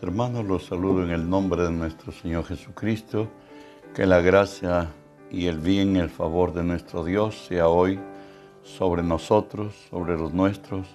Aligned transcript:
Hermanos, 0.00 0.46
los 0.46 0.64
saludo 0.64 1.02
en 1.02 1.10
el 1.10 1.28
nombre 1.28 1.64
de 1.64 1.70
nuestro 1.70 2.12
Señor 2.12 2.44
Jesucristo. 2.44 3.28
Que 3.94 4.06
la 4.06 4.20
gracia 4.20 4.88
y 5.30 5.46
el 5.46 5.58
bien 5.58 5.96
el 5.96 6.08
favor 6.08 6.54
de 6.54 6.62
nuestro 6.62 7.04
Dios 7.04 7.46
sea 7.46 7.68
hoy 7.68 8.00
sobre 8.62 9.02
nosotros, 9.02 9.74
sobre 9.90 10.16
los 10.16 10.32
nuestros, 10.32 10.86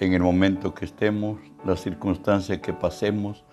en 0.00 0.14
el 0.14 0.22
momento 0.22 0.74
que 0.74 0.86
estemos, 0.86 1.38
las 1.64 1.80
circunstancias 1.80 2.58
que 2.58 2.72
pasemos, 2.72 3.44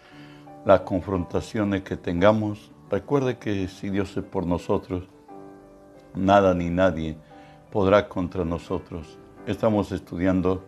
las 0.65 0.81
confrontaciones 0.81 1.83
que 1.83 1.97
tengamos. 1.97 2.71
Recuerde 2.89 3.37
que 3.37 3.67
si 3.67 3.89
Dios 3.89 4.15
es 4.17 4.23
por 4.23 4.47
nosotros, 4.47 5.03
nada 6.15 6.53
ni 6.53 6.69
nadie 6.69 7.17
podrá 7.71 8.09
contra 8.09 8.43
nosotros. 8.43 9.19
Estamos 9.45 9.91
estudiando 9.91 10.63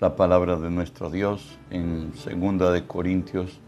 la 0.00 0.14
palabra 0.14 0.56
de 0.56 0.68
nuestro 0.70 1.08
Dios 1.08 1.58
en 1.70 2.12
2 2.12 2.72
de 2.74 2.86
Corintios 2.86 3.60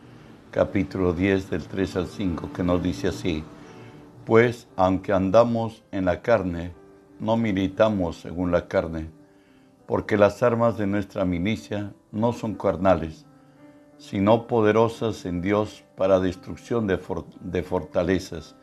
capítulo 0.51 1.15
10 1.15 1.49
del 1.49 1.67
3 1.67 1.97
al 1.97 2.07
5 2.07 2.51
que 2.53 2.63
nos 2.63 2.83
dice 2.83 3.09
así, 3.09 3.43
pues 4.27 4.69
aunque 4.77 5.15
andamos 5.15 5.85
en 5.91 6.05
la 6.05 6.21
carne, 6.21 6.75
no 7.19 7.39
militamos 7.39 8.21
según 8.21 8.53
la 8.53 8.69
carne, 8.69 9.11
porque 9.87 10.19
las 10.19 10.43
armas 10.43 10.77
de 10.77 10.87
nuestra 10.87 11.25
milicia 11.25 11.95
no 12.13 12.35
son 12.35 12.57
carnales, 12.57 13.25
sino 13.97 14.47
poderosas 14.47 15.25
en 15.25 15.41
Dios 15.41 15.83
para 15.97 16.21
destrucción 16.21 16.87
de, 16.87 17.01
de 17.41 17.63
fortalezas, 17.63 18.55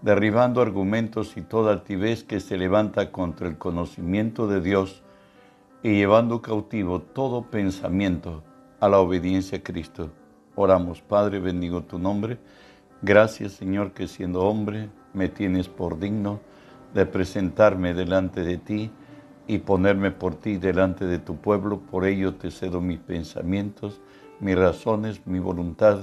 derribando 0.00 0.62
argumentos 0.62 1.36
y 1.36 1.42
toda 1.42 1.72
altivez 1.72 2.22
que 2.22 2.38
se 2.38 2.56
levanta 2.56 3.10
contra 3.10 3.48
el 3.48 3.58
conocimiento 3.58 4.46
de 4.46 4.60
Dios, 4.60 5.02
y 5.82 5.94
llevando 5.94 6.42
cautivo 6.42 7.00
todo 7.00 7.42
pensamiento 7.42 8.42
a 8.80 8.88
la 8.88 8.98
obediencia 8.98 9.58
a 9.58 9.62
Cristo. 9.62 10.10
Oramos, 10.54 11.00
Padre, 11.00 11.40
bendigo 11.40 11.82
tu 11.82 11.98
nombre. 11.98 12.38
Gracias, 13.00 13.52
Señor, 13.52 13.92
que 13.92 14.06
siendo 14.06 14.42
hombre 14.42 14.90
me 15.14 15.28
tienes 15.28 15.68
por 15.68 15.98
digno 15.98 16.40
de 16.92 17.06
presentarme 17.06 17.94
delante 17.94 18.42
de 18.42 18.58
ti 18.58 18.90
y 19.46 19.58
ponerme 19.58 20.10
por 20.10 20.34
ti 20.34 20.58
delante 20.58 21.06
de 21.06 21.18
tu 21.18 21.36
pueblo. 21.36 21.80
Por 21.80 22.04
ello 22.04 22.34
te 22.34 22.50
cedo 22.50 22.82
mis 22.82 22.98
pensamientos, 22.98 24.02
mis 24.38 24.56
razones, 24.56 25.26
mi 25.26 25.38
voluntad, 25.38 26.00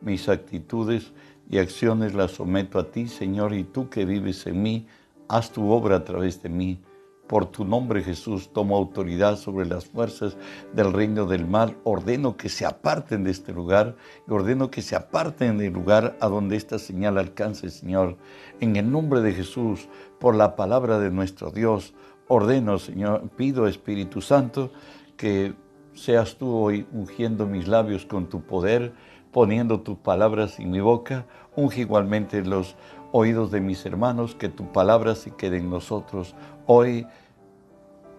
mis 0.00 0.28
actitudes 0.28 1.12
y 1.50 1.58
acciones 1.58 2.14
las 2.14 2.32
someto 2.32 2.78
a 2.78 2.92
ti, 2.92 3.08
Señor, 3.08 3.52
y 3.52 3.64
tú 3.64 3.88
que 3.88 4.04
vives 4.04 4.46
en 4.46 4.62
mí, 4.62 4.86
haz 5.28 5.50
tu 5.50 5.70
obra 5.72 5.96
a 5.96 6.04
través 6.04 6.40
de 6.42 6.50
mí 6.50 6.80
por 7.28 7.46
tu 7.46 7.64
nombre 7.64 8.02
Jesús 8.02 8.52
tomo 8.52 8.76
autoridad 8.76 9.36
sobre 9.36 9.66
las 9.66 9.86
fuerzas 9.86 10.36
del 10.72 10.92
reino 10.92 11.26
del 11.26 11.46
mal. 11.46 11.76
Ordeno 11.84 12.36
que 12.36 12.48
se 12.48 12.64
aparten 12.64 13.22
de 13.22 13.30
este 13.30 13.52
lugar 13.52 13.96
y 14.26 14.32
ordeno 14.32 14.70
que 14.70 14.82
se 14.82 14.96
aparten 14.96 15.58
del 15.58 15.72
lugar 15.72 16.16
a 16.20 16.28
donde 16.28 16.56
esta 16.56 16.78
señal 16.78 17.18
alcance, 17.18 17.70
Señor. 17.70 18.16
En 18.60 18.76
el 18.76 18.90
nombre 18.90 19.20
de 19.20 19.32
Jesús, 19.32 19.88
por 20.18 20.34
la 20.34 20.56
palabra 20.56 20.98
de 20.98 21.10
nuestro 21.10 21.50
Dios, 21.50 21.94
ordeno, 22.26 22.78
Señor, 22.78 23.28
pido 23.36 23.68
Espíritu 23.68 24.20
Santo 24.22 24.72
que 25.16 25.54
seas 25.92 26.36
tú 26.36 26.54
hoy 26.54 26.86
ungiendo 26.92 27.46
mis 27.46 27.68
labios 27.68 28.06
con 28.06 28.28
tu 28.28 28.40
poder, 28.40 28.92
poniendo 29.32 29.80
tus 29.80 29.98
palabras 29.98 30.58
en 30.58 30.70
mi 30.70 30.80
boca. 30.80 31.26
Unge 31.56 31.82
igualmente 31.82 32.42
los 32.44 32.76
oídos 33.12 33.50
de 33.50 33.60
mis 33.60 33.84
hermanos, 33.84 34.34
que 34.34 34.48
tu 34.48 34.72
palabra 34.72 35.14
se 35.14 35.32
quede 35.32 35.58
en 35.58 35.70
nosotros. 35.70 36.34
Hoy 36.70 37.06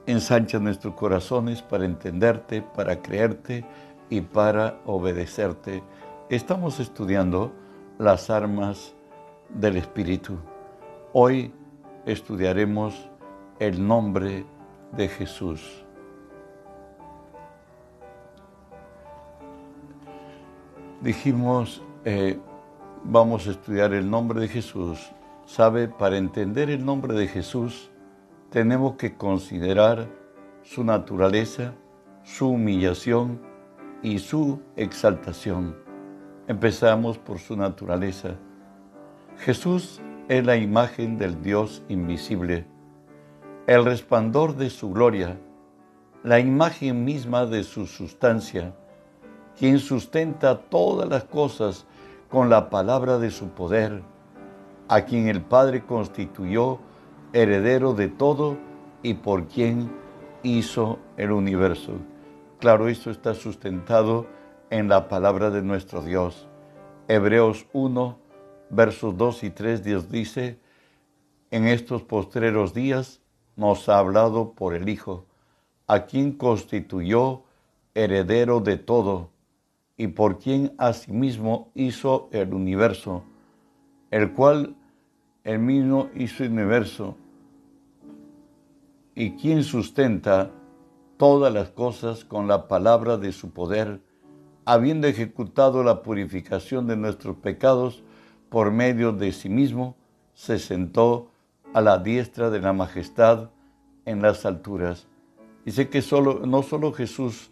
ensancha 0.08 0.58
nuestros 0.58 0.96
corazones 0.96 1.62
para 1.62 1.86
entenderte, 1.86 2.64
para 2.64 3.00
creerte 3.00 3.64
y 4.10 4.22
para 4.22 4.80
obedecerte. 4.88 5.84
Estamos 6.32 6.80
estudiando 6.80 7.54
las 8.00 8.32
armas 8.32 8.96
del 9.50 9.78
Espíritu. 9.78 10.40
Hoy 11.14 11.54
estudiaremos 12.08 12.96
el 13.60 13.88
nombre 13.88 14.48
de 14.94 15.08
Jesús. 15.08 15.86
Dijimos, 21.02 21.84
eh, 22.04 22.40
vamos 23.04 23.48
a 23.48 23.52
estudiar 23.52 23.94
el 23.94 24.10
nombre 24.10 24.40
de 24.40 24.48
Jesús. 24.48 25.12
¿Sabe? 25.46 25.88
Para 25.88 26.18
entender 26.18 26.72
el 26.72 26.84
nombre 26.84 27.14
de 27.14 27.28
Jesús, 27.28 27.92
tenemos 28.50 28.96
que 28.96 29.16
considerar 29.16 30.08
su 30.64 30.84
naturaleza, 30.84 31.76
su 32.24 32.50
humillación 32.50 33.40
y 34.02 34.20
su 34.20 34.60
exaltación. 34.76 35.78
Empezamos 36.48 37.20
por 37.20 37.38
su 37.38 37.56
naturaleza. 37.56 38.36
Jesús 39.38 40.02
es 40.28 40.44
la 40.46 40.58
imagen 40.58 41.18
del 41.18 41.42
Dios 41.44 41.84
invisible, 41.90 42.66
el 43.68 43.86
resplandor 43.86 44.56
de 44.56 44.72
su 44.72 44.92
gloria, 44.92 45.38
la 46.24 46.40
imagen 46.40 47.06
misma 47.06 47.46
de 47.46 47.64
su 47.64 47.86
sustancia, 47.86 48.74
quien 49.58 49.78
sustenta 49.78 50.60
todas 50.60 51.08
las 51.08 51.24
cosas 51.24 51.86
con 52.30 52.50
la 52.50 52.70
palabra 52.70 53.20
de 53.20 53.30
su 53.30 53.50
poder, 53.50 54.02
a 54.88 55.02
quien 55.02 55.28
el 55.28 55.42
Padre 55.42 55.86
constituyó 55.86 56.80
heredero 57.34 57.94
de 57.94 58.08
todo 58.08 58.58
y 59.04 59.16
por 59.16 59.48
quien 59.48 59.92
hizo 60.44 61.00
el 61.18 61.32
universo. 61.32 61.94
Claro, 62.60 62.88
esto 62.88 63.12
está 63.12 63.34
sustentado 63.34 64.28
en 64.70 64.90
la 64.90 65.08
palabra 65.08 65.50
de 65.50 65.62
nuestro 65.62 66.02
Dios. 66.02 66.48
Hebreos 67.08 67.68
1, 67.74 68.20
versos 68.70 69.18
2 69.18 69.44
y 69.44 69.50
3, 69.50 69.84
Dios 69.84 70.10
dice, 70.10 70.60
en 71.52 71.68
estos 71.68 72.04
postreros 72.04 72.74
días 72.74 73.22
nos 73.56 73.90
ha 73.90 74.00
hablado 74.00 74.54
por 74.54 74.76
el 74.76 74.90
Hijo, 74.90 75.26
a 75.88 76.06
quien 76.06 76.34
constituyó 76.34 77.44
heredero 77.96 78.60
de 78.60 78.78
todo 78.78 79.32
y 79.98 80.08
por 80.08 80.40
quien 80.40 80.74
asimismo 80.78 81.72
hizo 81.74 82.30
el 82.32 82.54
universo, 82.54 83.24
el 84.12 84.34
cual 84.34 84.76
el 85.50 85.58
mismo 85.58 86.12
hizo 86.14 86.44
el 86.44 86.52
universo, 86.52 87.18
y 89.16 89.32
quien 89.32 89.64
sustenta 89.64 90.52
todas 91.18 91.52
las 91.52 91.72
cosas 91.72 92.24
con 92.24 92.48
la 92.48 92.68
palabra 92.68 93.18
de 93.18 93.32
su 93.32 93.50
poder, 93.50 94.00
habiendo 94.66 95.08
ejecutado 95.08 95.84
la 95.84 96.04
purificación 96.04 96.86
de 96.86 96.98
nuestros 96.98 97.36
pecados 97.38 98.04
por 98.50 98.70
medio 98.70 99.12
de 99.12 99.32
sí 99.32 99.50
mismo, 99.50 99.96
se 100.36 100.60
sentó 100.60 101.32
a 101.74 101.82
la 101.82 101.98
diestra 101.98 102.52
de 102.52 102.60
la 102.60 102.72
majestad 102.72 103.50
en 104.06 104.22
las 104.22 104.46
alturas. 104.46 105.08
Dice 105.66 105.90
que 105.90 106.04
solo, 106.04 106.46
no 106.46 106.62
solo 106.62 106.94
Jesús 106.94 107.50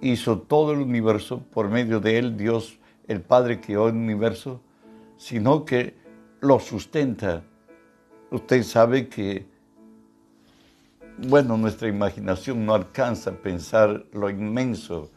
hizo 0.00 0.40
todo 0.40 0.72
el 0.72 0.80
universo, 0.80 1.44
por 1.52 1.68
medio 1.68 2.00
de 2.00 2.18
él 2.18 2.36
Dios, 2.36 2.80
el 3.06 3.20
Padre 3.20 3.60
creó 3.60 3.86
el 3.86 3.94
universo, 3.94 4.60
sino 5.16 5.64
que 5.64 6.05
lo 6.46 6.60
sustenta. 6.60 7.42
Usted 8.30 8.62
sabe 8.62 9.08
que, 9.08 9.46
bueno, 11.28 11.56
nuestra 11.56 11.88
imaginación 11.88 12.64
no 12.64 12.74
alcanza 12.74 13.30
a 13.30 13.34
pensar 13.34 14.06
lo 14.12 14.30
inmenso 14.30 15.10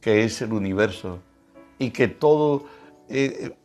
que 0.00 0.24
es 0.24 0.40
el 0.42 0.52
universo 0.52 1.20
y 1.78 1.90
que 1.90 2.08
todo 2.08 2.64
eh, 3.08 3.56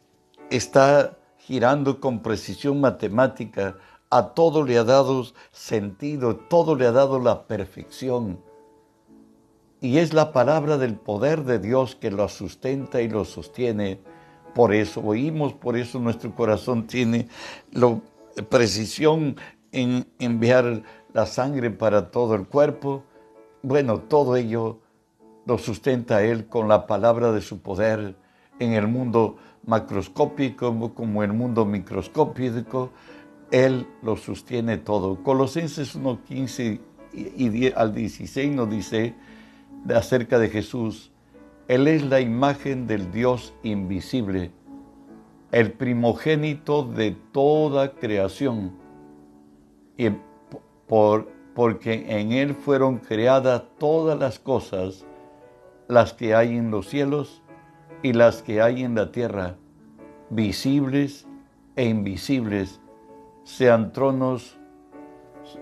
está 0.50 1.18
girando 1.38 2.00
con 2.00 2.22
precisión 2.22 2.81
matemática, 2.81 3.78
a 4.09 4.34
todo 4.34 4.64
le 4.64 4.78
ha 4.78 4.84
dado 4.84 5.26
sentido, 5.52 6.35
todo 6.35 6.76
le 6.76 6.85
ha 6.88 6.91
dado 6.91 7.20
la 7.20 7.47
perfección 7.47 8.40
y 9.85 10.00
es 10.00 10.14
la 10.14 10.32
palabra 10.32 10.78
del 10.78 10.96
poder 10.96 11.44
de 11.44 11.59
Dios 11.59 11.96
que 11.96 12.09
lo 12.09 12.28
sustenta 12.28 13.02
y 13.02 13.09
lo 13.09 13.23
sostiene. 13.23 14.00
Por 14.55 14.73
eso 14.73 15.02
oímos, 15.02 15.53
por 15.53 15.75
eso 15.75 15.99
nuestro 15.99 16.34
corazón 16.34 16.87
tiene 16.87 17.28
la 17.73 17.99
precisión 18.49 19.35
en 19.73 20.07
enviar 20.17 20.81
la 21.13 21.25
sangre 21.25 21.72
para 21.72 22.09
todo 22.09 22.35
el 22.35 22.47
cuerpo. 22.47 23.03
Bueno, 23.63 23.99
todo 23.99 24.37
ello 24.37 24.79
lo 25.46 25.57
sustenta 25.57 26.23
Él 26.23 26.47
con 26.47 26.69
la 26.69 26.87
palabra 26.87 27.34
de 27.34 27.41
su 27.41 27.59
poder 27.61 28.16
en 28.59 28.72
el 28.72 28.87
mundo 28.87 29.35
macroscópico 29.66 30.93
como 30.93 31.22
el 31.22 31.34
mundo 31.34 31.66
microscópico. 31.66 32.91
Él 33.52 33.85
lo 34.02 34.16
sostiene 34.16 34.78
todo. 34.78 35.22
Colosenses 35.22 35.99
1.15 35.99 36.79
y 37.13 37.73
al 37.73 37.93
16 37.93 38.55
nos 38.55 38.69
dice, 38.69 39.16
acerca 39.93 40.40
de 40.40 40.47
Jesús. 40.47 41.11
Él 41.67 41.88
es 41.88 42.03
la 42.03 42.20
imagen 42.20 42.85
del 42.85 43.12
Dios 43.12 43.56
invisible, 43.64 44.52
el 45.52 45.72
primogénito 45.72 46.84
de 46.84 47.12
toda 47.32 47.94
creación, 47.94 48.78
y 49.97 50.12
por, 50.85 51.32
porque 51.56 52.20
en 52.20 52.34
Él 52.34 52.53
fueron 52.53 53.00
creadas 53.00 53.64
todas 53.79 54.20
las 54.20 54.38
cosas, 54.38 55.06
las 55.88 56.14
que 56.14 56.35
hay 56.35 56.56
en 56.56 56.70
los 56.70 56.88
cielos 56.88 57.41
y 58.03 58.14
las 58.14 58.44
que 58.44 58.62
hay 58.62 58.84
en 58.84 58.94
la 58.94 59.12
tierra, 59.12 59.56
visibles 60.29 61.28
e 61.76 61.85
invisibles, 61.85 62.79
sean 63.44 63.91
tronos, 63.91 64.59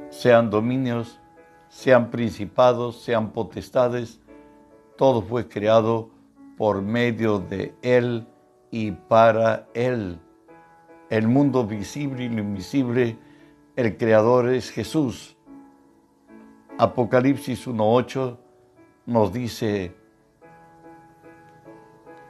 sean 0.10 0.50
dominios, 0.50 1.22
sean 1.70 2.12
principados, 2.12 3.02
sean 3.02 3.32
potestades, 3.32 4.20
todo 4.96 5.22
fue 5.22 5.48
creado 5.48 6.10
por 6.58 6.82
medio 6.82 7.40
de 7.40 7.74
Él 7.82 8.28
y 8.72 8.92
para 8.92 9.68
Él. 9.74 10.20
El 11.10 11.28
mundo 11.28 11.66
visible 11.66 12.24
y 12.26 12.30
lo 12.30 12.42
invisible, 12.42 13.18
el 13.76 13.98
Creador 13.98 14.50
es 14.50 14.72
Jesús. 14.72 15.36
Apocalipsis 16.78 17.68
1.8 17.68 18.38
nos 19.06 19.34
dice 19.34 19.96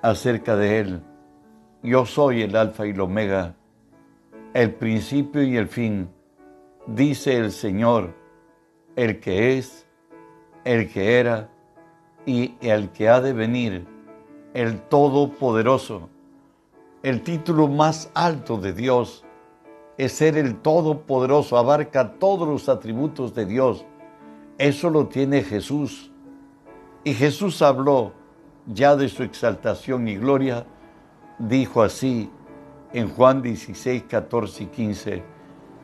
acerca 0.01 0.55
de 0.55 0.79
Él, 0.79 1.03
yo 1.81 2.05
soy 2.05 2.41
el 2.41 2.55
alfa 2.55 2.85
y 2.85 2.91
el 2.91 2.99
omega, 2.99 3.55
el 4.53 4.73
principio 4.73 5.43
y 5.43 5.55
el 5.55 5.67
fin, 5.67 6.09
dice 6.87 7.37
el 7.37 7.51
Señor, 7.51 8.13
el 8.95 9.19
que 9.19 9.57
es, 9.57 9.87
el 10.65 10.91
que 10.91 11.19
era 11.19 11.52
y 12.25 12.55
el 12.61 12.89
que 12.89 13.09
ha 13.09 13.21
de 13.21 13.33
venir, 13.33 13.85
el 14.53 14.81
Todopoderoso. 14.81 16.09
El 17.01 17.21
título 17.21 17.67
más 17.67 18.09
alto 18.13 18.57
de 18.57 18.73
Dios 18.73 19.25
es 19.97 20.13
ser 20.13 20.37
el 20.37 20.55
Todopoderoso, 20.55 21.57
abarca 21.57 22.13
todos 22.13 22.47
los 22.47 22.69
atributos 22.69 23.35
de 23.35 23.45
Dios. 23.45 23.85
Eso 24.57 24.89
lo 24.89 25.07
tiene 25.07 25.43
Jesús. 25.43 26.11
Y 27.03 27.13
Jesús 27.13 27.61
habló 27.61 28.13
ya 28.67 28.95
de 28.95 29.09
su 29.09 29.23
exaltación 29.23 30.07
y 30.07 30.15
gloria, 30.15 30.65
dijo 31.37 31.83
así 31.83 32.29
en 32.93 33.09
Juan 33.09 33.41
16, 33.41 34.03
14 34.03 34.63
y 34.63 34.65
15, 34.67 35.23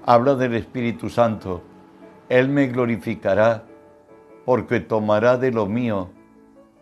habla 0.06 0.36
del 0.36 0.56
Espíritu 0.56 1.09
Santo, 1.09 1.62
Él 2.30 2.47
me 2.47 2.68
glorificará 2.68 3.65
porque 4.45 4.80
tomará 4.80 5.38
de 5.38 5.51
lo 5.51 5.65
mío 5.65 6.09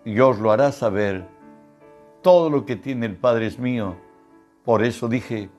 y 0.07 0.21
os 0.21 0.39
lo 0.39 0.51
hará 0.51 0.71
saber. 0.71 1.27
Todo 2.21 2.49
lo 2.49 2.65
que 2.65 2.77
tiene 2.77 3.05
el 3.07 3.17
Padre 3.17 3.45
es 3.45 3.59
mío, 3.59 3.97
por 4.63 4.85
eso 4.85 5.09
dije 5.09 5.49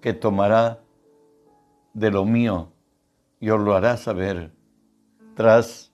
que 0.00 0.14
tomará 0.14 0.80
de 1.92 2.10
lo 2.10 2.24
mío 2.24 2.72
y 3.38 3.50
os 3.50 3.60
lo 3.60 3.74
hará 3.74 3.98
saber. 3.98 4.50
Tras 5.34 5.92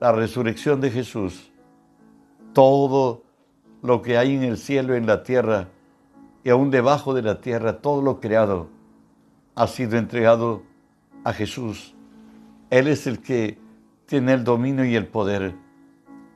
la 0.00 0.12
resurrección 0.12 0.82
de 0.82 0.90
Jesús, 0.90 1.50
todo 2.52 3.22
lo 3.80 4.02
que 4.02 4.18
hay 4.18 4.36
en 4.36 4.42
el 4.42 4.58
cielo 4.58 4.92
y 4.94 4.98
en 4.98 5.06
la 5.06 5.22
tierra, 5.22 5.68
y 6.44 6.50
aún 6.50 6.70
debajo 6.70 7.14
de 7.14 7.22
la 7.22 7.40
tierra, 7.40 7.80
todo 7.80 8.02
lo 8.02 8.20
creado, 8.20 8.68
ha 9.54 9.66
sido 9.66 9.96
entregado 9.96 10.62
a 11.24 11.32
Jesús. 11.32 11.94
Él 12.68 12.86
es 12.86 13.06
el 13.06 13.22
que 13.22 13.56
tiene 14.04 14.34
el 14.34 14.44
dominio 14.44 14.84
y 14.84 14.94
el 14.94 15.06
poder. 15.06 15.54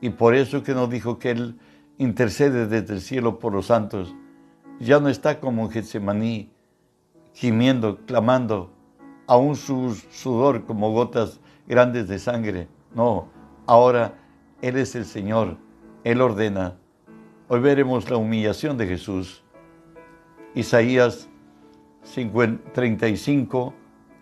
Y 0.04 0.10
por 0.10 0.34
eso 0.34 0.62
que 0.62 0.74
nos 0.74 0.90
dijo 0.90 1.18
que 1.18 1.30
Él 1.30 1.58
intercede 1.96 2.66
desde 2.66 2.94
el 2.94 3.00
cielo 3.00 3.38
por 3.38 3.54
los 3.54 3.66
santos. 3.66 4.14
Ya 4.78 5.00
no 5.00 5.08
está 5.08 5.40
como 5.40 5.64
en 5.64 5.70
Getsemaní, 5.70 6.50
gimiendo, 7.32 7.98
clamando, 8.04 8.70
aún 9.26 9.56
su 9.56 9.94
sudor 10.10 10.66
como 10.66 10.92
gotas 10.92 11.40
grandes 11.66 12.06
de 12.08 12.18
sangre. 12.18 12.68
No, 12.94 13.28
ahora 13.66 14.14
Él 14.60 14.76
es 14.76 14.94
el 14.94 15.06
Señor 15.06 15.56
él 16.04 16.20
ordena. 16.20 16.76
Hoy 17.48 17.60
veremos 17.60 18.10
la 18.10 18.18
humillación 18.18 18.76
de 18.76 18.86
Jesús. 18.86 19.42
Isaías 20.54 21.30
35, 22.74 23.74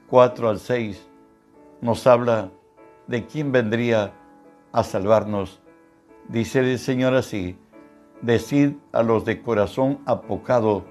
4 0.08 0.48
al 0.48 0.58
6 0.60 1.08
nos 1.80 2.06
habla 2.06 2.52
de 3.08 3.26
quién 3.26 3.50
vendría 3.50 4.12
a 4.70 4.84
salvarnos. 4.84 5.60
Dice 6.28 6.60
el 6.60 6.78
Señor 6.78 7.14
así, 7.14 7.58
decid 8.22 8.74
a 8.92 9.02
los 9.02 9.24
de 9.24 9.42
corazón 9.42 10.00
apocado, 10.06 10.84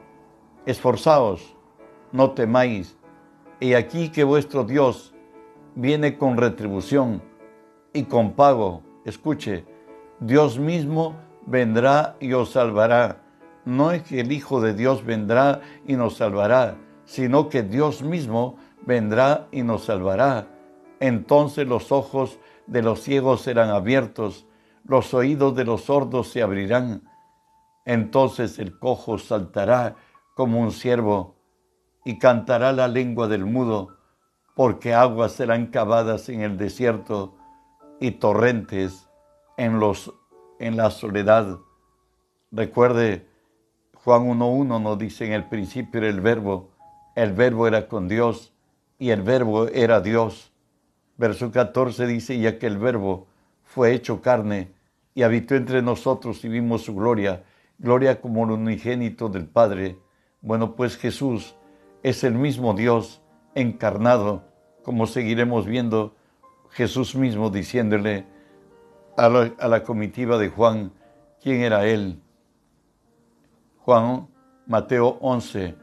esforzaos, 0.65 1.55
no 2.11 2.31
temáis, 2.31 2.97
y 3.59 3.73
aquí 3.73 4.09
que 4.09 4.23
vuestro 4.23 4.63
Dios 4.63 5.13
viene 5.75 6.17
con 6.17 6.37
retribución 6.37 7.21
y 7.93 8.03
con 8.03 8.33
pago. 8.33 8.83
Escuche, 9.05 9.65
Dios 10.19 10.59
mismo 10.59 11.15
vendrá 11.45 12.15
y 12.19 12.33
os 12.33 12.51
salvará. 12.51 13.21
No 13.65 13.91
es 13.91 14.03
que 14.03 14.19
el 14.19 14.31
Hijo 14.31 14.61
de 14.61 14.73
Dios 14.73 15.05
vendrá 15.05 15.61
y 15.87 15.95
nos 15.95 16.17
salvará, 16.17 16.77
sino 17.05 17.49
que 17.49 17.63
Dios 17.63 18.01
mismo 18.01 18.57
vendrá 18.85 19.47
y 19.51 19.63
nos 19.63 19.85
salvará. 19.85 20.47
Entonces 20.99 21.67
los 21.67 21.91
ojos 21.91 22.39
de 22.67 22.81
los 22.81 23.01
ciegos 23.01 23.41
serán 23.41 23.69
abiertos, 23.69 24.45
los 24.83 25.13
oídos 25.13 25.55
de 25.55 25.65
los 25.65 25.83
sordos 25.83 26.29
se 26.29 26.41
abrirán. 26.41 27.03
Entonces 27.85 28.59
el 28.59 28.77
cojo 28.77 29.17
saltará 29.17 29.95
como 30.35 30.59
un 30.59 30.71
ciervo 30.71 31.35
y 32.03 32.17
cantará 32.17 32.71
la 32.71 32.87
lengua 32.87 33.27
del 33.27 33.45
mudo, 33.45 33.97
porque 34.55 34.93
aguas 34.93 35.33
serán 35.33 35.67
cavadas 35.67 36.29
en 36.29 36.41
el 36.41 36.57
desierto 36.57 37.35
y 37.99 38.11
torrentes 38.11 39.07
en, 39.57 39.79
los, 39.79 40.13
en 40.59 40.77
la 40.77 40.89
soledad. 40.89 41.59
Recuerde, 42.51 43.27
Juan 43.93 44.23
1.1 44.23 44.81
nos 44.81 44.97
dice, 44.97 45.25
en 45.25 45.33
el 45.33 45.47
principio 45.47 45.99
era 45.99 46.09
el 46.09 46.21
verbo, 46.21 46.71
el 47.15 47.33
verbo 47.33 47.67
era 47.67 47.87
con 47.87 48.07
Dios 48.07 48.53
y 48.97 49.11
el 49.11 49.21
verbo 49.21 49.67
era 49.67 50.01
Dios. 50.01 50.51
Verso 51.17 51.51
14 51.51 52.07
dice, 52.07 52.39
ya 52.39 52.57
que 52.57 52.65
el 52.67 52.79
verbo 52.79 53.27
fue 53.73 53.93
hecho 53.93 54.21
carne 54.21 54.73
y 55.15 55.23
habitó 55.23 55.55
entre 55.55 55.81
nosotros 55.81 56.43
y 56.43 56.49
vimos 56.49 56.83
su 56.83 56.93
gloria, 56.93 57.45
gloria 57.79 58.19
como 58.19 58.43
el 58.43 58.51
unigénito 58.51 59.29
del 59.29 59.47
Padre. 59.47 59.97
Bueno, 60.41 60.75
pues 60.75 60.97
Jesús 60.97 61.55
es 62.03 62.25
el 62.25 62.33
mismo 62.33 62.73
Dios 62.73 63.21
encarnado, 63.55 64.43
como 64.83 65.07
seguiremos 65.07 65.65
viendo 65.67 66.15
Jesús 66.71 67.15
mismo 67.15 67.49
diciéndole, 67.49 68.25
a 69.15 69.29
la, 69.29 69.83
comitiva 69.83 70.37
de 70.37 70.49
Juan 70.49 70.91
quién 71.41 71.61
era 71.61 71.85
él. 71.85 72.21
Juan, 73.77 74.27
Mateo 74.67 75.17
11, 75.21 75.75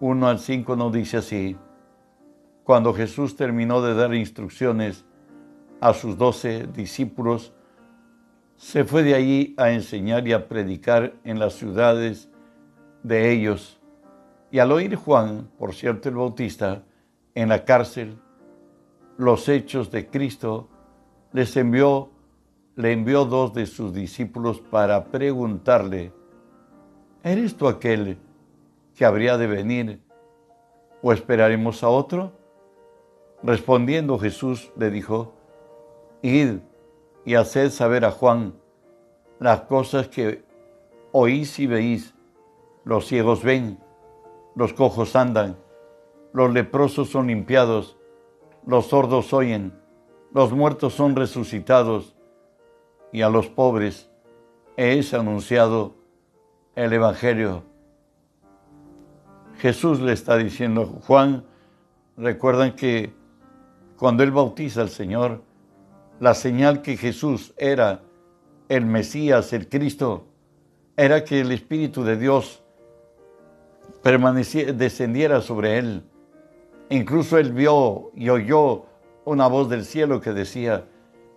1 0.00 0.26
al 0.28 0.38
5 0.38 0.76
nos 0.76 0.92
dice 0.92 1.18
así, 1.18 1.56
cuando 2.64 2.94
Jesús 2.94 3.36
terminó 3.36 3.82
de 3.82 3.94
dar 3.94 4.14
instrucciones 4.14 5.05
a 5.80 5.92
sus 5.92 6.16
doce 6.16 6.66
discípulos, 6.66 7.52
se 8.56 8.84
fue 8.84 9.02
de 9.02 9.14
allí 9.14 9.54
a 9.58 9.70
enseñar 9.70 10.26
y 10.26 10.32
a 10.32 10.48
predicar 10.48 11.14
en 11.24 11.38
las 11.38 11.54
ciudades 11.54 12.30
de 13.02 13.32
ellos. 13.32 13.78
Y 14.50 14.58
al 14.58 14.72
oír 14.72 14.96
Juan, 14.96 15.50
por 15.58 15.74
cierto 15.74 16.08
el 16.08 16.14
Bautista, 16.14 16.82
en 17.34 17.50
la 17.50 17.64
cárcel, 17.64 18.18
los 19.18 19.48
hechos 19.48 19.90
de 19.90 20.08
Cristo, 20.08 20.68
les 21.32 21.56
envió 21.56 22.10
le 22.76 22.92
envió 22.92 23.24
dos 23.24 23.54
de 23.54 23.64
sus 23.64 23.94
discípulos 23.94 24.60
para 24.60 25.06
preguntarle, 25.06 26.12
¿eres 27.24 27.56
tú 27.56 27.68
aquel 27.68 28.18
que 28.94 29.06
habría 29.06 29.38
de 29.38 29.46
venir 29.46 30.00
o 31.02 31.10
esperaremos 31.12 31.82
a 31.82 31.88
otro? 31.88 32.32
Respondiendo 33.42 34.18
Jesús 34.18 34.70
le 34.76 34.90
dijo, 34.90 35.35
Id 36.22 36.58
y 37.24 37.34
haced 37.34 37.70
saber 37.70 38.04
a 38.04 38.10
Juan 38.10 38.54
las 39.38 39.62
cosas 39.62 40.08
que 40.08 40.44
oís 41.12 41.58
y 41.58 41.66
veís. 41.66 42.14
Los 42.84 43.06
ciegos 43.06 43.42
ven, 43.42 43.78
los 44.54 44.72
cojos 44.72 45.16
andan, 45.16 45.56
los 46.32 46.52
leprosos 46.52 47.10
son 47.10 47.26
limpiados, 47.26 47.96
los 48.64 48.86
sordos 48.86 49.32
oyen, 49.32 49.72
los 50.32 50.52
muertos 50.52 50.94
son 50.94 51.16
resucitados 51.16 52.14
y 53.12 53.22
a 53.22 53.28
los 53.28 53.48
pobres 53.48 54.10
es 54.76 55.14
anunciado 55.14 55.94
el 56.74 56.92
Evangelio. 56.92 57.64
Jesús 59.58 60.00
le 60.00 60.12
está 60.12 60.36
diciendo, 60.36 61.00
Juan, 61.06 61.44
recuerdan 62.16 62.76
que 62.76 63.14
cuando 63.96 64.22
él 64.22 64.30
bautiza 64.30 64.82
al 64.82 64.90
Señor, 64.90 65.42
la 66.20 66.34
señal 66.34 66.82
que 66.82 66.96
Jesús 66.96 67.52
era 67.56 68.02
el 68.68 68.86
Mesías, 68.86 69.52
el 69.52 69.68
Cristo, 69.68 70.26
era 70.96 71.24
que 71.24 71.40
el 71.40 71.52
Espíritu 71.52 72.04
de 72.04 72.16
Dios 72.16 72.62
descendiera 74.74 75.40
sobre 75.40 75.78
él. 75.78 76.04
Incluso 76.88 77.38
él 77.38 77.52
vio 77.52 78.12
y 78.14 78.28
oyó 78.28 78.86
una 79.24 79.48
voz 79.48 79.68
del 79.68 79.84
cielo 79.84 80.20
que 80.20 80.32
decía, 80.32 80.86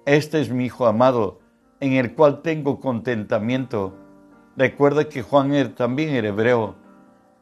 este 0.06 0.40
es 0.40 0.52
mi 0.52 0.66
Hijo 0.66 0.86
amado, 0.86 1.40
en 1.80 1.94
el 1.94 2.14
cual 2.14 2.42
tengo 2.42 2.80
contentamiento. 2.80 3.96
Recuerda 4.56 5.10
que 5.10 5.24
Juan 5.24 5.74
también 5.74 6.10
era 6.10 6.30
hebreo 6.30 6.76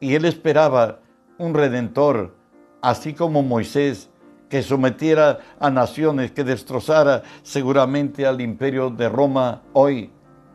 y 0.00 0.14
él 0.14 0.24
esperaba 0.24 1.00
un 1.38 1.54
redentor, 1.54 2.34
así 2.80 3.12
como 3.12 3.42
Moisés, 3.42 4.10
que 4.48 4.62
sometiera 4.62 5.38
a 5.60 5.70
naciones, 5.70 6.32
que 6.32 6.44
destrozara 6.44 7.22
seguramente 7.42 8.26
al 8.26 8.40
imperio 8.40 8.90
de 8.90 9.08
Roma 9.08 9.62
hoy. 9.72 10.10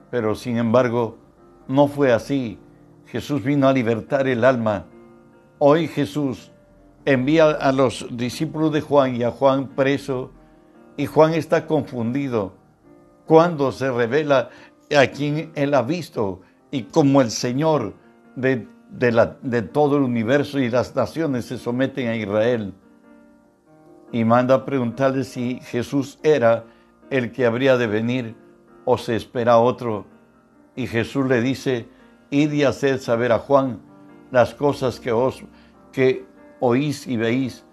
Pero 0.09 0.35
sin 0.35 0.57
embargo, 0.57 1.17
no 1.67 1.87
fue 1.87 2.11
así. 2.11 2.59
Jesús 3.07 3.43
vino 3.43 3.67
a 3.67 3.73
libertar 3.73 4.27
el 4.27 4.43
alma. 4.43 4.85
Hoy 5.59 5.87
Jesús 5.87 6.51
envía 7.05 7.51
a 7.51 7.71
los 7.71 8.07
discípulos 8.11 8.73
de 8.73 8.81
Juan 8.81 9.15
y 9.15 9.23
a 9.23 9.31
Juan 9.31 9.67
preso, 9.67 10.31
y 10.97 11.05
Juan 11.05 11.33
está 11.33 11.65
confundido 11.65 12.53
cuando 13.25 13.71
se 13.71 13.91
revela 13.91 14.49
a 14.95 15.07
quien 15.07 15.51
él 15.55 15.73
ha 15.73 15.81
visto 15.81 16.41
y 16.71 16.83
como 16.83 17.21
el 17.21 17.31
Señor 17.31 17.93
de, 18.35 18.67
todo 19.71 19.97
el 19.97 20.03
universo 20.03 20.59
y 20.59 20.69
las 20.69 20.95
naciones 20.95 21.45
se 21.45 21.57
someten 21.57 22.07
a 22.07 22.15
Israel. 22.15 22.73
Y 24.13 24.23
manda 24.25 24.53
a 24.55 24.65
preguntarle 24.65 25.23
si 25.23 25.59
Jesús 25.59 26.19
era 26.21 26.65
el 27.09 27.31
que 27.31 27.47
habría 27.47 27.77
de 27.77 27.87
venir 27.87 28.35
o 28.85 28.97
se 28.99 29.15
espera 29.15 29.57
otro. 29.57 30.05
Y 30.75 30.85
Jesús 30.85 31.25
le 31.27 31.41
dice, 31.41 31.89
id 32.29 32.51
y 32.51 32.63
haced 32.63 32.99
saber 32.99 33.31
a 33.31 33.39
Juan 33.39 33.81
las 34.29 34.53
cosas 34.53 34.99
que 34.99 35.11
os 35.11 35.43
que 35.91 36.27
oís 36.59 37.07
y 37.07 37.17
veis. 37.17 37.65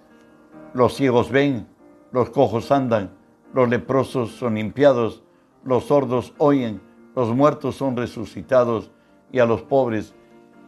Los 0.73 0.94
ciegos 0.94 1.30
ven, 1.30 1.68
los 2.11 2.30
cojos 2.30 2.73
andan, 2.73 3.11
los 3.52 3.68
leprosos 3.68 4.30
son 4.30 4.54
limpiados, 4.54 5.23
los 5.62 5.85
sordos 5.85 6.32
oyen, 6.38 6.80
los 7.14 7.28
muertos 7.37 7.76
son 7.76 7.99
resucitados 7.99 8.90
y 9.30 9.40
a 9.40 9.44
los 9.44 9.61
pobres 9.61 10.14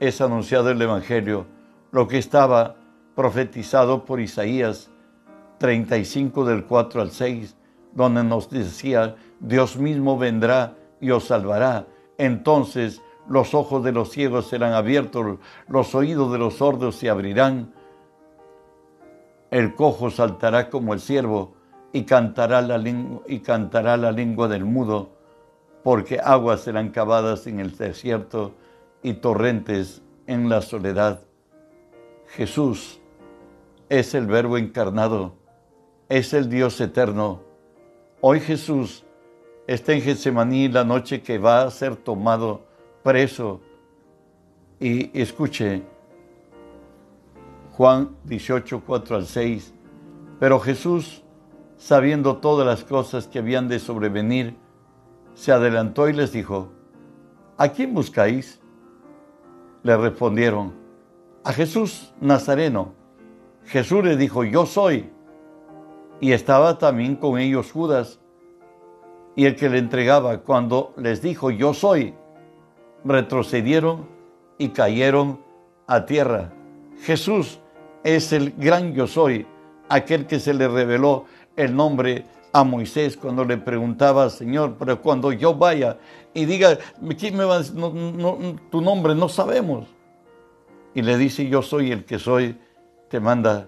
es 0.01 0.21
anunciado 0.21 0.71
el 0.71 0.83
Evangelio, 0.83 1.47
lo 1.93 2.09
que 2.09 2.19
estaba 2.19 2.77
profetizado 3.15 4.05
por 4.05 4.21
Isaías 4.21 4.92
35 5.63 6.45
del 6.45 6.65
4 6.65 7.01
al 7.01 7.13
6, 7.13 7.57
donde 7.95 8.25
nos 8.25 8.51
decía, 8.51 9.15
Dios 9.39 9.77
mismo 9.77 10.19
vendrá 10.19 10.75
y 11.01 11.13
os 11.13 11.27
salvará. 11.27 11.87
Entonces 12.19 13.01
los 13.29 13.55
ojos 13.55 13.85
de 13.85 13.93
los 13.93 14.11
ciegos 14.11 14.49
serán 14.49 14.73
abiertos, 14.73 15.39
los 15.69 15.95
oídos 15.95 16.33
de 16.33 16.39
los 16.39 16.55
sordos 16.55 16.97
se 16.97 17.09
abrirán, 17.09 17.73
el 19.53 19.77
cojo 19.77 20.11
saltará 20.11 20.69
como 20.69 20.95
el 20.95 21.01
ciervo 21.01 21.55
y 21.93 22.03
cantará 22.03 22.61
la, 22.61 22.83
y 23.29 23.39
cantará 23.39 23.97
la 23.97 24.11
lengua 24.11 24.49
del 24.49 24.65
mudo, 24.65 25.11
porque 25.85 26.19
aguas 26.19 26.63
serán 26.63 26.89
cavadas 26.89 27.47
en 27.47 27.61
el 27.61 27.77
desierto 27.77 28.53
y 29.01 29.13
torrentes 29.13 30.03
en 30.27 30.49
la 30.49 30.61
soledad. 30.61 31.21
Jesús 32.31 33.01
es 33.89 34.15
el 34.15 34.27
Verbo 34.27 34.59
encarnado, 34.59 35.41
es 36.13 36.35
el 36.35 36.51
Dios 36.51 36.79
eterno. 36.83 37.41
Hoy 38.21 38.39
Jesús 38.39 39.03
está 39.67 39.95
en 39.95 40.03
Getsemaní 40.03 40.69
la 40.69 40.85
noche 40.85 41.23
que 41.23 41.39
va 41.39 41.63
a 41.63 41.71
ser 41.71 41.97
tomado 41.97 42.67
preso. 43.03 43.63
Y 44.79 45.19
escuche, 45.19 45.83
Juan 47.73 48.15
18, 48.25 48.83
4 48.87 49.17
al 49.17 49.25
6. 49.27 49.73
Pero 50.39 50.61
Jesús, 50.61 51.23
sabiendo 51.79 52.37
todas 52.37 52.67
las 52.67 52.85
cosas 52.85 53.27
que 53.27 53.39
habían 53.39 53.69
de 53.69 53.79
sobrevenir, 53.79 54.55
se 55.33 55.51
adelantó 55.51 56.11
y 56.11 56.13
les 56.13 56.31
dijo, 56.31 56.69
¿a 57.57 57.69
quién 57.69 57.95
buscáis? 57.95 58.61
Le 59.83 59.97
respondieron, 59.97 60.75
a 61.43 61.55
Jesús 61.55 62.13
Nazareno. 62.21 62.93
Jesús 63.65 64.05
le 64.05 64.19
dijo, 64.19 64.45
yo 64.45 64.67
soy. 64.67 65.11
Y 66.23 66.31
estaba 66.31 66.79
también 66.79 67.17
con 67.17 67.41
ellos 67.41 67.73
Judas. 67.73 68.21
Y 69.35 69.45
el 69.47 69.57
que 69.57 69.69
le 69.69 69.79
entregaba, 69.79 70.39
cuando 70.39 70.95
les 70.97 71.21
dijo, 71.21 71.51
yo 71.51 71.75
soy, 71.75 72.15
retrocedieron 73.05 74.07
y 74.57 74.69
cayeron 74.69 75.41
a 75.89 76.07
tierra. 76.07 76.53
Jesús 77.03 77.59
es 78.05 78.33
el 78.33 78.53
gran 78.53 78.95
yo 78.95 79.09
soy, 79.09 79.47
aquel 79.89 80.29
que 80.29 80.39
se 80.39 80.55
le 80.55 80.69
reveló 80.69 81.25
el 81.57 81.75
nombre 81.75 82.25
a 82.53 82.63
Moisés 82.63 83.17
cuando 83.17 83.45
le 83.45 83.57
preguntaba, 83.57 84.31
Señor, 84.31 84.77
pero 84.79 85.03
cuando 85.03 85.33
yo 85.33 85.57
vaya 85.57 85.99
y 86.35 86.45
diga, 86.45 86.79
¿quién 87.19 87.37
me 87.37 87.45
va 87.45 87.57
a 87.57 87.65
tu 88.71 88.81
nombre? 88.81 89.17
No 89.17 89.29
sabemos. 89.29 89.89
Y 90.95 91.03
le 91.03 91.19
dice, 91.19 91.49
yo 91.49 91.63
soy 91.63 91.91
el 91.91 92.05
que 92.05 92.21
soy, 92.21 92.57
te 93.09 93.19
manda. 93.19 93.67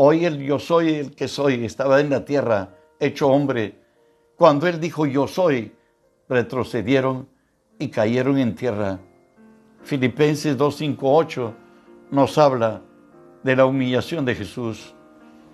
Hoy 0.00 0.26
el 0.26 0.38
yo 0.38 0.60
soy 0.60 0.94
el 0.94 1.16
que 1.16 1.26
soy 1.26 1.64
estaba 1.64 2.00
en 2.00 2.08
la 2.08 2.24
tierra, 2.24 2.68
hecho 3.00 3.26
hombre. 3.30 3.80
Cuando 4.36 4.68
él 4.68 4.78
dijo, 4.78 5.06
yo 5.06 5.26
soy, 5.26 5.72
retrocedieron 6.28 7.28
y 7.80 7.88
cayeron 7.88 8.38
en 8.38 8.54
tierra. 8.54 9.00
Filipenses 9.82 10.56
2.5.8 10.56 11.52
nos 12.12 12.38
habla 12.38 12.80
de 13.42 13.56
la 13.56 13.66
humillación 13.66 14.24
de 14.24 14.36
Jesús 14.36 14.94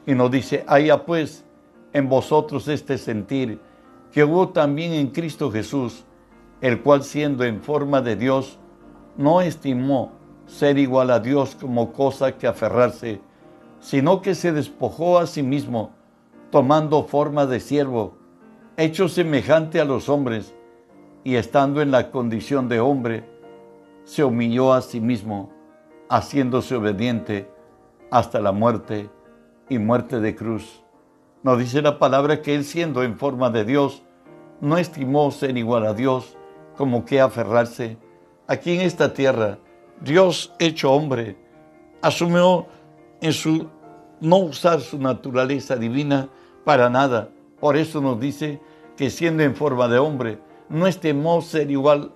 y 0.06 0.14
nos 0.14 0.30
dice, 0.30 0.62
haya 0.66 1.06
pues 1.06 1.46
en 1.94 2.10
vosotros 2.10 2.68
este 2.68 2.98
sentir 2.98 3.58
que 4.12 4.24
hubo 4.24 4.50
también 4.50 4.92
en 4.92 5.06
Cristo 5.06 5.50
Jesús, 5.50 6.04
el 6.60 6.82
cual 6.82 7.02
siendo 7.02 7.44
en 7.44 7.62
forma 7.62 8.02
de 8.02 8.14
Dios, 8.14 8.58
no 9.16 9.40
estimó 9.40 10.12
ser 10.44 10.76
igual 10.76 11.10
a 11.12 11.18
Dios 11.18 11.56
como 11.58 11.94
cosa 11.94 12.36
que 12.36 12.46
aferrarse, 12.46 13.22
sino 13.84 14.22
que 14.22 14.34
se 14.34 14.50
despojó 14.50 15.18
a 15.18 15.26
sí 15.26 15.42
mismo, 15.42 15.90
tomando 16.50 17.04
forma 17.04 17.44
de 17.44 17.60
siervo, 17.60 18.14
hecho 18.78 19.10
semejante 19.10 19.78
a 19.78 19.84
los 19.84 20.08
hombres, 20.08 20.54
y 21.22 21.34
estando 21.34 21.82
en 21.82 21.90
la 21.90 22.10
condición 22.10 22.70
de 22.70 22.80
hombre, 22.80 23.28
se 24.04 24.24
humilló 24.24 24.72
a 24.72 24.80
sí 24.80 25.02
mismo, 25.02 25.52
haciéndose 26.08 26.76
obediente 26.76 27.46
hasta 28.10 28.40
la 28.40 28.52
muerte 28.52 29.10
y 29.68 29.78
muerte 29.78 30.18
de 30.18 30.34
cruz. 30.34 30.82
Nos 31.42 31.58
dice 31.58 31.82
la 31.82 31.98
palabra 31.98 32.40
que 32.40 32.54
él 32.54 32.64
siendo 32.64 33.02
en 33.02 33.18
forma 33.18 33.50
de 33.50 33.66
Dios, 33.66 34.02
no 34.62 34.78
estimó 34.78 35.30
ser 35.30 35.58
igual 35.58 35.84
a 35.84 35.92
Dios 35.92 36.38
como 36.74 37.04
que 37.04 37.20
aferrarse. 37.20 37.98
Aquí 38.46 38.76
en 38.76 38.80
esta 38.80 39.12
tierra, 39.12 39.58
Dios 40.00 40.54
hecho 40.58 40.90
hombre, 40.90 41.36
asumió 42.00 42.66
en 43.24 43.32
su 43.32 43.70
no 44.20 44.36
usar 44.36 44.82
su 44.82 44.98
naturaleza 44.98 45.76
divina 45.76 46.28
para 46.62 46.90
nada. 46.90 47.30
Por 47.58 47.78
eso 47.78 48.02
nos 48.02 48.20
dice 48.20 48.60
que 48.98 49.08
siendo 49.08 49.42
en 49.42 49.56
forma 49.56 49.88
de 49.88 49.96
hombre, 49.98 50.38
no 50.68 50.86
estimó 50.86 51.40
ser 51.40 51.70
igual 51.70 52.12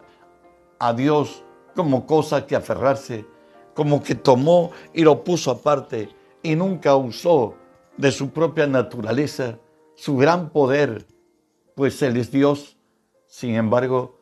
a 0.79 0.93
Dios 0.93 1.43
como 1.75 2.05
cosa 2.05 2.47
que 2.47 2.55
aferrarse, 2.55 3.25
como 3.73 4.03
que 4.03 4.17
tomó 4.17 4.71
y 4.93 5.03
lo 5.03 5.25
puso 5.25 5.51
aparte 5.51 6.11
y 6.43 6.55
nunca 6.55 6.95
usó 6.95 7.55
de 7.97 8.13
su 8.13 8.29
propia 8.29 8.67
naturaleza 8.67 9.59
su 9.95 10.19
gran 10.19 10.51
poder, 10.51 11.07
pues 11.75 12.03
Él 12.03 12.19
es 12.19 12.31
Dios. 12.31 12.77
Sin 13.27 13.55
embargo, 13.55 14.21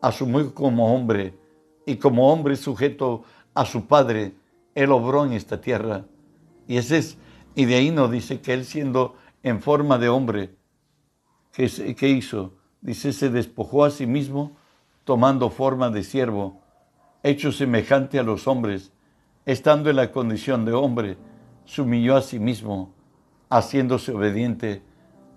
asumió 0.00 0.54
como 0.54 0.94
hombre 0.94 1.36
y 1.84 1.96
como 1.96 2.32
hombre 2.32 2.54
sujeto 2.54 3.24
a 3.54 3.64
su 3.64 3.86
Padre, 3.88 4.34
Él 4.76 4.92
obró 4.92 5.26
en 5.26 5.32
esta 5.32 5.60
tierra. 5.60 6.04
Y 6.68 6.76
ese 6.76 6.98
es, 6.98 7.18
y 7.56 7.64
de 7.64 7.74
ahí 7.74 7.90
nos 7.90 8.12
dice 8.12 8.40
que 8.40 8.52
Él 8.52 8.64
siendo 8.64 9.16
en 9.42 9.60
forma 9.60 9.98
de 9.98 10.08
hombre, 10.08 10.54
¿qué, 11.52 11.96
qué 11.96 12.08
hizo? 12.08 12.54
Dice, 12.80 13.12
se 13.12 13.30
despojó 13.30 13.84
a 13.84 13.90
sí 13.90 14.06
mismo 14.06 14.56
tomando 15.04 15.50
forma 15.50 15.90
de 15.90 16.04
siervo, 16.04 16.60
hecho 17.24 17.50
semejante 17.50 18.20
a 18.20 18.22
los 18.22 18.46
hombres 18.46 18.92
estando 19.48 19.88
en 19.88 19.96
la 19.96 20.12
condición 20.12 20.66
de 20.66 20.74
hombre, 20.74 21.16
se 21.64 21.80
humilló 21.80 22.16
a 22.16 22.20
sí 22.20 22.38
mismo, 22.38 22.92
haciéndose 23.48 24.12
obediente 24.12 24.82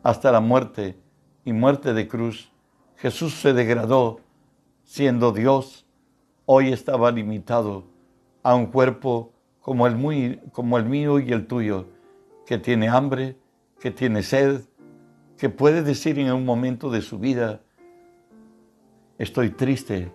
hasta 0.03 0.33
la 0.33 0.41
muerte 0.41 0.97
y 1.45 1.53
muerte 1.53 1.93
de 1.93 2.09
cruz. 2.09 2.51
Jesús 2.97 3.35
se 3.35 3.53
degradó 3.53 4.19
siendo 4.83 5.31
Dios, 5.31 5.85
hoy 6.45 6.73
estaba 6.73 7.09
limitado 7.09 7.85
a 8.43 8.53
un 8.53 8.65
cuerpo 8.65 9.31
como 9.61 9.87
el, 9.87 9.95
muy, 9.95 10.41
como 10.51 10.77
el 10.77 10.85
mío 10.85 11.19
y 11.19 11.31
el 11.31 11.47
tuyo, 11.47 11.87
que 12.45 12.57
tiene 12.57 12.89
hambre, 12.89 13.37
que 13.79 13.91
tiene 13.91 14.23
sed, 14.23 14.61
que 15.37 15.49
puede 15.49 15.81
decir 15.81 16.19
en 16.19 16.31
un 16.31 16.45
momento 16.45 16.89
de 16.89 17.01
su 17.01 17.19
vida, 17.19 17.61
estoy 19.17 19.51
triste 19.51 20.11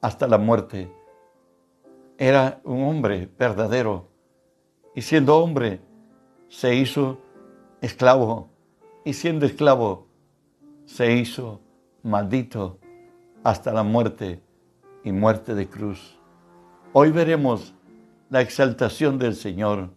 hasta 0.00 0.26
la 0.28 0.38
muerte 0.38 0.90
era 2.18 2.60
un 2.64 2.84
hombre 2.84 3.28
verdadero. 3.38 4.08
Y 4.94 5.02
siendo 5.02 5.38
hombre 5.38 5.80
se 6.48 6.74
hizo 6.74 7.18
esclavo. 7.80 8.48
Y 9.04 9.12
siendo 9.12 9.46
esclavo 9.46 10.06
se 10.86 11.12
hizo 11.12 11.60
maldito 12.02 12.78
hasta 13.44 13.72
la 13.72 13.82
muerte 13.82 14.42
y 15.04 15.12
muerte 15.12 15.54
de 15.54 15.68
cruz. 15.68 16.18
Hoy 16.92 17.10
veremos 17.10 17.74
la 18.28 18.40
exaltación 18.40 19.18
del 19.18 19.34
Señor. 19.34 19.90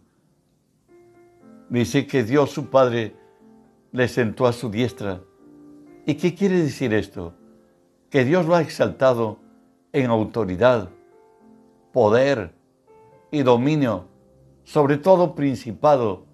Dice 1.68 2.06
que 2.06 2.22
Dios 2.22 2.50
su 2.50 2.66
Padre 2.66 3.16
le 3.92 4.08
sentó 4.08 4.46
a 4.46 4.52
su 4.52 4.70
diestra. 4.70 5.20
¿Y 6.06 6.14
qué 6.14 6.34
quiere 6.34 6.62
decir 6.62 6.94
esto? 6.94 7.34
Que 8.08 8.24
Dios 8.24 8.46
lo 8.46 8.54
ha 8.54 8.62
exaltado 8.62 9.38
en 9.92 10.10
autoridad, 10.10 10.90
poder 11.92 12.54
y 13.30 13.42
dominio, 13.42 14.06
sobre 14.64 14.96
todo 14.96 15.34
principado, 15.34 16.26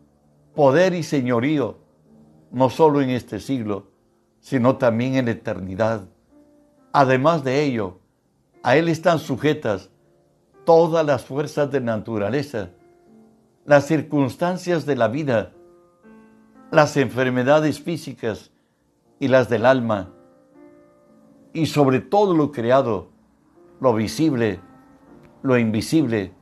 poder 0.55 0.95
y 0.95 1.03
señorío, 1.03 1.79
no 2.51 2.71
solo 2.71 3.01
en 3.01 3.11
este 3.11 3.41
siglo, 3.41 3.89
sino 4.41 4.77
también 4.77 5.17
en 5.17 5.27
la 5.27 5.33
eternidad. 5.33 6.09
Además 6.93 7.45
de 7.45 7.65
ello, 7.65 7.99
a 8.63 8.77
Él 8.77 8.89
están 8.89 9.19
sujetas 9.19 9.91
todas 10.67 11.07
las 11.07 11.25
fuerzas 11.25 11.71
de 11.71 11.81
naturaleza, 11.81 12.71
las 13.65 13.87
circunstancias 13.87 14.85
de 14.85 14.97
la 14.97 15.07
vida, 15.09 15.53
las 16.73 16.97
enfermedades 16.97 17.81
físicas 17.81 18.51
y 19.21 19.29
las 19.29 19.49
del 19.49 19.65
alma, 19.65 20.11
y 21.55 21.67
sobre 21.67 22.01
todo 22.01 22.35
lo 22.35 22.51
creado, 22.51 23.09
lo 23.81 23.95
visible, 23.95 24.61
lo 25.43 25.57
invisible. 25.57 26.33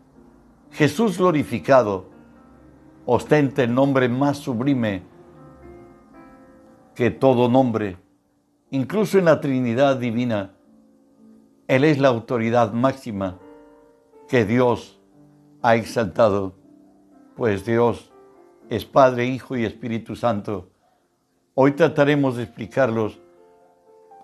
Jesús 0.73 1.19
glorificado 1.19 2.07
ostenta 3.05 3.63
el 3.63 3.75
nombre 3.75 4.09
más 4.09 4.39
sublime 4.39 5.03
que 6.95 7.11
todo 7.11 7.51
nombre, 7.51 7.99
incluso 8.71 9.19
en 9.19 9.27
la 9.27 9.41
Trinidad 9.41 9.99
divina. 9.99 10.55
Él 11.69 11.85
es 11.85 11.99
la 11.99 12.09
autoridad 12.09 12.73
máxima 12.73 13.39
que 14.29 14.45
Dios 14.45 15.01
ha 15.63 15.77
exaltado, 15.77 16.55
pues 17.37 17.65
Dios 17.65 18.11
es 18.69 18.85
Padre, 18.85 19.27
Hijo 19.27 19.57
y 19.57 19.65
Espíritu 19.65 20.17
Santo. 20.17 20.71
Hoy 21.55 21.73
trataremos 21.73 22.37
de 22.37 22.45
explicarlos 22.45 23.21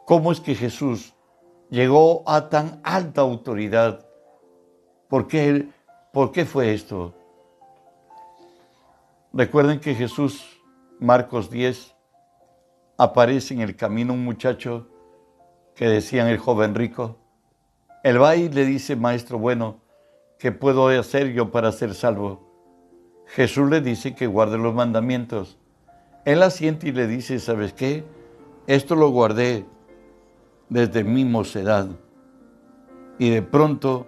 cómo 0.06 0.32
es 0.32 0.40
que 0.40 0.54
Jesús 0.54 1.14
llegó 1.70 2.22
a 2.26 2.48
tan 2.48 2.80
alta 2.82 3.20
autoridad. 3.20 4.06
¿Por 5.08 5.28
qué, 5.28 5.68
¿Por 6.12 6.32
qué 6.32 6.44
fue 6.44 6.74
esto? 6.74 7.14
Recuerden 9.32 9.78
que 9.78 9.94
Jesús, 9.94 10.44
Marcos 10.98 11.50
10, 11.50 11.94
aparece 12.98 13.54
en 13.54 13.60
el 13.60 13.76
camino 13.76 14.12
un 14.12 14.24
muchacho 14.24 14.88
que 15.74 15.88
decían 15.88 16.26
el 16.26 16.38
joven 16.38 16.74
rico. 16.74 17.16
Él 18.02 18.20
va 18.20 18.34
y 18.34 18.48
le 18.48 18.64
dice, 18.64 18.96
maestro 18.96 19.38
bueno, 19.38 19.80
¿qué 20.40 20.52
puedo 20.52 20.88
hacer 20.88 21.32
yo 21.32 21.52
para 21.52 21.70
ser 21.70 21.94
salvo? 21.94 22.40
Jesús 23.26 23.70
le 23.70 23.80
dice 23.80 24.14
que 24.14 24.26
guarde 24.26 24.58
los 24.58 24.74
mandamientos. 24.74 25.58
Él 26.24 26.42
asiente 26.42 26.88
y 26.88 26.92
le 26.92 27.06
dice, 27.06 27.38
¿sabes 27.38 27.74
qué? 27.74 28.04
Esto 28.66 28.96
lo 28.96 29.10
guardé 29.10 29.66
desde 30.68 31.04
mi 31.04 31.24
mocedad. 31.24 31.88
Y 33.18 33.28
de 33.28 33.42
pronto 33.42 34.06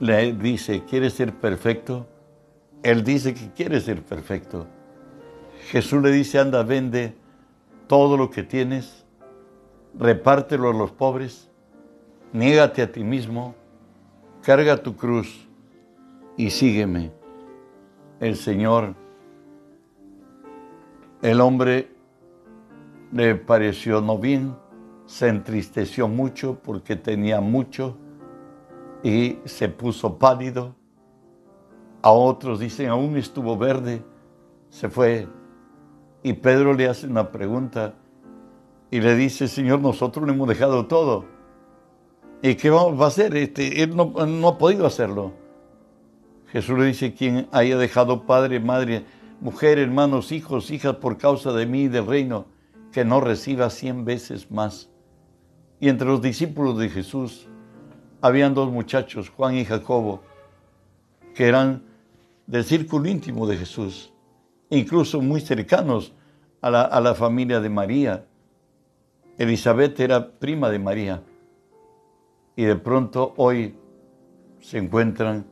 le 0.00 0.34
dice, 0.34 0.84
¿quieres 0.84 1.14
ser 1.14 1.34
perfecto? 1.34 2.06
Él 2.82 3.02
dice 3.02 3.32
que 3.32 3.50
quiere 3.52 3.80
ser 3.80 4.02
perfecto. 4.02 4.66
Jesús 5.70 6.02
le 6.02 6.10
dice, 6.10 6.38
anda, 6.38 6.62
vende 6.62 7.14
todo 7.86 8.18
lo 8.18 8.30
que 8.30 8.42
tienes, 8.42 9.06
repártelo 9.98 10.70
a 10.70 10.74
los 10.74 10.90
pobres, 10.90 11.48
niégate 12.32 12.82
a 12.82 12.92
ti 12.92 13.04
mismo, 13.04 13.54
carga 14.42 14.76
tu 14.76 14.96
cruz 14.96 15.48
y 16.36 16.50
sígueme. 16.50 17.12
El 18.20 18.36
Señor, 18.36 18.94
el 21.22 21.40
hombre 21.40 21.90
le 23.12 23.34
pareció 23.36 24.00
no 24.00 24.18
bien, 24.18 24.54
se 25.06 25.28
entristeció 25.28 26.08
mucho 26.08 26.58
porque 26.62 26.96
tenía 26.96 27.40
mucho 27.40 27.96
y 29.02 29.38
se 29.44 29.68
puso 29.68 30.18
pálido. 30.18 30.74
A 32.02 32.10
otros 32.10 32.58
dicen, 32.58 32.88
aún 32.88 33.16
estuvo 33.16 33.56
verde, 33.56 34.02
se 34.70 34.88
fue. 34.88 35.28
Y 36.24 36.32
Pedro 36.32 36.74
le 36.74 36.88
hace 36.88 37.06
una 37.06 37.30
pregunta 37.30 37.94
y 38.90 39.00
le 39.00 39.14
dice, 39.14 39.46
Señor, 39.46 39.80
nosotros 39.80 40.26
le 40.26 40.32
hemos 40.32 40.48
dejado 40.48 40.86
todo. 40.86 41.31
¿Y 42.44 42.56
qué 42.56 42.70
vamos 42.70 43.00
a 43.00 43.06
hacer? 43.06 43.36
Este, 43.36 43.84
él 43.84 43.94
no, 43.94 44.48
ha 44.48 44.58
podido 44.58 44.84
hacerlo. 44.84 45.32
Jesús 46.48 46.76
le 46.76 46.86
dice, 46.86 47.14
quien 47.14 47.46
haya 47.52 47.78
dejado 47.78 48.26
padre, 48.26 48.58
madre, 48.58 49.04
mujer, 49.40 49.78
hermanos, 49.78 50.32
hijos, 50.32 50.72
hijas 50.72 50.96
por 50.96 51.18
causa 51.18 51.52
de 51.52 51.66
mí 51.66 51.82
y 51.82 51.88
del 51.88 52.04
reino, 52.04 52.46
que 52.90 53.04
no 53.04 53.20
reciba 53.20 53.70
cien 53.70 54.04
veces 54.04 54.50
más. 54.50 54.90
Y 55.78 55.88
entre 55.88 56.08
los 56.08 56.20
discípulos 56.20 56.76
de 56.78 56.88
Jesús 56.88 57.46
habían 58.20 58.54
dos 58.54 58.72
muchachos, 58.72 59.30
Juan 59.30 59.56
y 59.56 59.64
Jacobo, 59.64 60.20
que 61.36 61.46
eran 61.46 61.84
del 62.48 62.64
círculo 62.64 63.08
íntimo 63.08 63.46
de 63.46 63.56
Jesús, 63.56 64.12
incluso 64.68 65.20
muy 65.22 65.40
cercanos 65.40 66.12
a 66.60 66.70
la, 66.70 66.82
a 66.82 67.00
la 67.00 67.14
familia 67.14 67.60
de 67.60 67.68
María. 67.68 68.26
Elizabeth 69.38 69.98
era 70.00 70.28
prima 70.32 70.68
de 70.70 70.78
María. 70.80 71.22
Y 72.56 72.64
de 72.64 72.76
pronto 72.76 73.34
hoy 73.36 73.74
se 74.60 74.78
encuentran, 74.78 75.46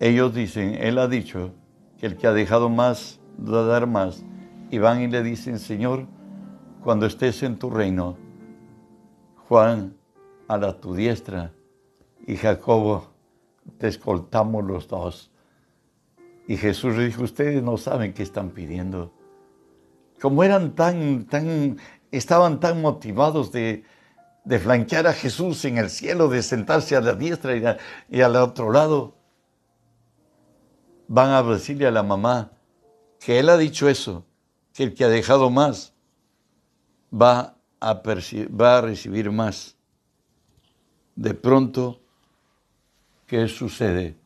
ellos 0.00 0.34
dicen, 0.34 0.74
Él 0.74 0.98
ha 0.98 1.08
dicho 1.08 1.52
que 1.98 2.06
el 2.06 2.16
que 2.16 2.26
ha 2.26 2.32
dejado 2.32 2.68
más, 2.68 3.20
va 3.38 3.60
a 3.60 3.64
dar 3.64 3.86
más 3.86 4.24
y 4.70 4.78
van 4.78 5.00
y 5.00 5.08
le 5.08 5.22
dicen, 5.22 5.58
Señor, 5.58 6.06
cuando 6.82 7.06
estés 7.06 7.42
en 7.42 7.58
tu 7.58 7.70
reino, 7.70 8.16
Juan 9.48 9.96
a 10.48 10.58
la 10.58 10.80
tu 10.80 10.94
diestra 10.94 11.52
y 12.26 12.36
Jacobo, 12.36 13.08
te 13.78 13.88
escoltamos 13.88 14.64
los 14.64 14.88
dos. 14.88 15.30
Y 16.48 16.56
Jesús 16.56 16.96
le 16.96 17.06
dijo, 17.06 17.22
ustedes 17.22 17.62
no 17.62 17.76
saben 17.76 18.12
qué 18.12 18.22
están 18.22 18.50
pidiendo. 18.50 19.12
Como 20.20 20.42
eran 20.44 20.74
tan, 20.74 21.24
tan, 21.26 21.78
estaban 22.10 22.60
tan 22.60 22.80
motivados 22.80 23.52
de, 23.52 23.84
de 24.46 24.60
flanquear 24.60 25.08
a 25.08 25.12
Jesús 25.12 25.64
en 25.64 25.76
el 25.76 25.90
cielo, 25.90 26.28
de 26.28 26.40
sentarse 26.40 26.94
a 26.94 27.00
la 27.00 27.14
diestra 27.14 27.78
y, 28.08 28.20
al 28.20 28.36
otro 28.36 28.70
lado, 28.70 29.16
van 31.08 31.30
a 31.30 31.42
decirle 31.42 31.88
a 31.88 31.90
la 31.90 32.04
mamá 32.04 32.52
que 33.18 33.40
él 33.40 33.48
ha 33.48 33.56
dicho 33.56 33.88
eso 33.88 34.24
que 34.72 34.84
el 34.84 34.94
que 34.94 35.02
ha 35.02 35.08
dejado 35.08 35.50
más 35.50 35.94
va 37.12 37.56
a, 37.80 37.94
va 37.94 38.78
a 38.78 38.80
recibir 38.82 39.32
más. 39.32 39.76
De 41.16 41.34
pronto, 41.34 42.00
¿qué 43.26 43.48
sucede? 43.48 44.16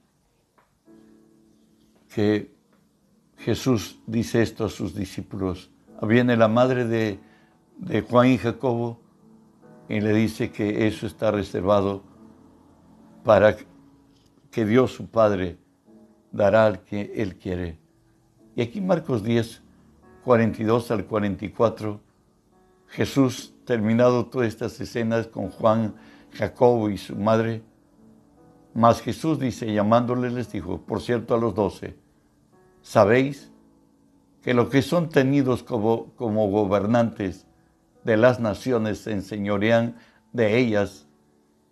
Que 2.14 2.54
Jesús 3.38 3.98
dice 4.06 4.42
esto 4.42 4.66
a 4.66 4.68
sus 4.68 4.94
discípulos. 4.94 5.70
Viene 6.02 6.36
la 6.36 6.48
madre 6.48 6.84
de, 6.84 7.18
de 7.78 8.02
Juan 8.02 8.28
y 8.28 8.36
Jacobo 8.36 9.00
y 9.90 10.00
le 10.00 10.12
dice 10.12 10.52
que 10.52 10.86
eso 10.86 11.04
está 11.04 11.32
reservado 11.32 12.04
para 13.24 13.56
que 14.52 14.64
Dios 14.64 14.92
su 14.92 15.08
Padre 15.08 15.58
dará 16.30 16.66
al 16.66 16.84
que 16.84 17.12
Él 17.16 17.36
quiere. 17.36 17.76
Y 18.54 18.62
aquí 18.62 18.80
Marcos 18.80 19.24
10 19.24 19.62
42 20.24 20.90
al 20.92 21.06
44, 21.06 22.00
Jesús, 22.86 23.52
terminado 23.64 24.26
todas 24.26 24.46
estas 24.46 24.80
escenas 24.80 25.26
con 25.26 25.50
Juan, 25.50 25.94
Jacobo 26.34 26.88
y 26.88 26.96
su 26.96 27.16
madre, 27.16 27.62
más 28.74 29.00
Jesús 29.00 29.40
dice, 29.40 29.72
llamándole, 29.72 30.30
les 30.30 30.52
dijo, 30.52 30.82
por 30.82 31.00
cierto 31.00 31.34
a 31.34 31.38
los 31.38 31.54
doce, 31.54 31.96
¿sabéis 32.82 33.50
que 34.42 34.54
los 34.54 34.68
que 34.68 34.82
son 34.82 35.08
tenidos 35.08 35.64
como, 35.64 36.12
como 36.14 36.48
gobernantes 36.48 37.46
de 38.10 38.16
las 38.16 38.40
naciones 38.40 38.98
se 38.98 39.12
enseñorean 39.12 39.96
de 40.32 40.58
ellas 40.58 41.06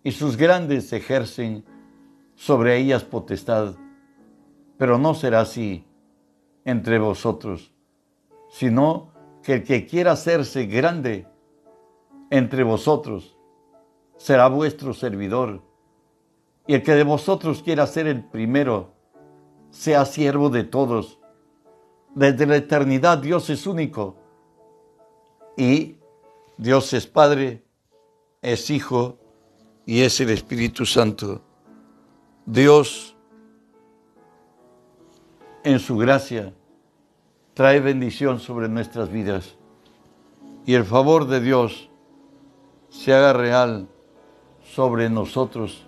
y 0.03 0.11
sus 0.11 0.37
grandes 0.37 0.91
ejercen 0.93 1.65
sobre 2.35 2.77
ellas 2.77 3.03
potestad? 3.03 3.75
Pero 4.77 4.97
no 4.97 5.13
será 5.13 5.41
así 5.41 5.85
entre 6.65 6.99
vosotros 6.99 7.73
sino 8.49 9.11
que 9.43 9.55
el 9.55 9.63
que 9.63 9.85
quiera 9.85 10.13
hacerse 10.13 10.65
grande 10.65 11.27
entre 12.29 12.63
vosotros 12.63 13.37
será 14.17 14.47
vuestro 14.49 14.93
servidor. 14.93 15.61
Y 16.67 16.75
el 16.75 16.83
que 16.83 16.93
de 16.93 17.03
vosotros 17.03 17.63
quiera 17.63 17.87
ser 17.87 18.07
el 18.07 18.23
primero, 18.23 18.91
sea 19.69 20.05
siervo 20.05 20.49
de 20.49 20.63
todos. 20.63 21.19
Desde 22.13 22.45
la 22.45 22.57
eternidad 22.57 23.19
Dios 23.19 23.49
es 23.49 23.65
único 23.65 24.17
y 25.55 25.97
Dios 26.59 26.91
es 26.91 27.07
Padre, 27.07 27.63
es 28.41 28.69
Hijo 28.69 29.17
y 29.85 30.01
es 30.01 30.19
el 30.19 30.29
Espíritu 30.29 30.85
Santo. 30.85 31.41
Dios, 32.45 33.15
en 35.63 35.79
su 35.79 35.95
gracia, 35.95 36.53
trae 37.53 37.79
bendición 37.79 38.41
sobre 38.41 38.67
nuestras 38.67 39.09
vidas 39.09 39.55
y 40.65 40.73
el 40.73 40.83
favor 40.83 41.27
de 41.27 41.39
Dios 41.39 41.89
se 42.89 43.13
haga 43.13 43.31
real 43.31 43.87
sobre 44.61 45.09
nosotros 45.09 45.87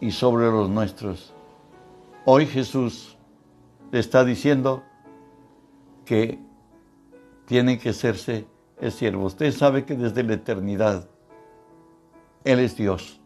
y 0.00 0.12
sobre 0.12 0.46
los 0.46 0.70
nuestros. 0.70 1.34
Hoy 2.24 2.46
Jesús 2.46 3.18
le 3.90 3.98
está 3.98 4.24
diciendo 4.24 4.84
que 6.04 6.38
tiene 7.46 7.80
que 7.80 7.92
serse 7.92 8.46
el 8.80 8.92
siervo. 8.92 9.26
Usted 9.26 9.52
sabe 9.52 9.84
que 9.84 9.94
desde 9.94 10.22
la 10.22 10.34
eternidad 10.34 11.08
Él 12.44 12.60
es 12.60 12.76
Dios. 12.76 13.20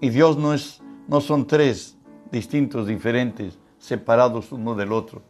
Y 0.00 0.10
Dios 0.10 0.36
no, 0.36 0.52
es, 0.52 0.82
no 1.08 1.20
son 1.20 1.46
tres 1.46 1.96
distintos, 2.30 2.86
diferentes, 2.86 3.58
separados 3.78 4.52
uno 4.52 4.74
del 4.74 4.92
otro. 4.92 5.22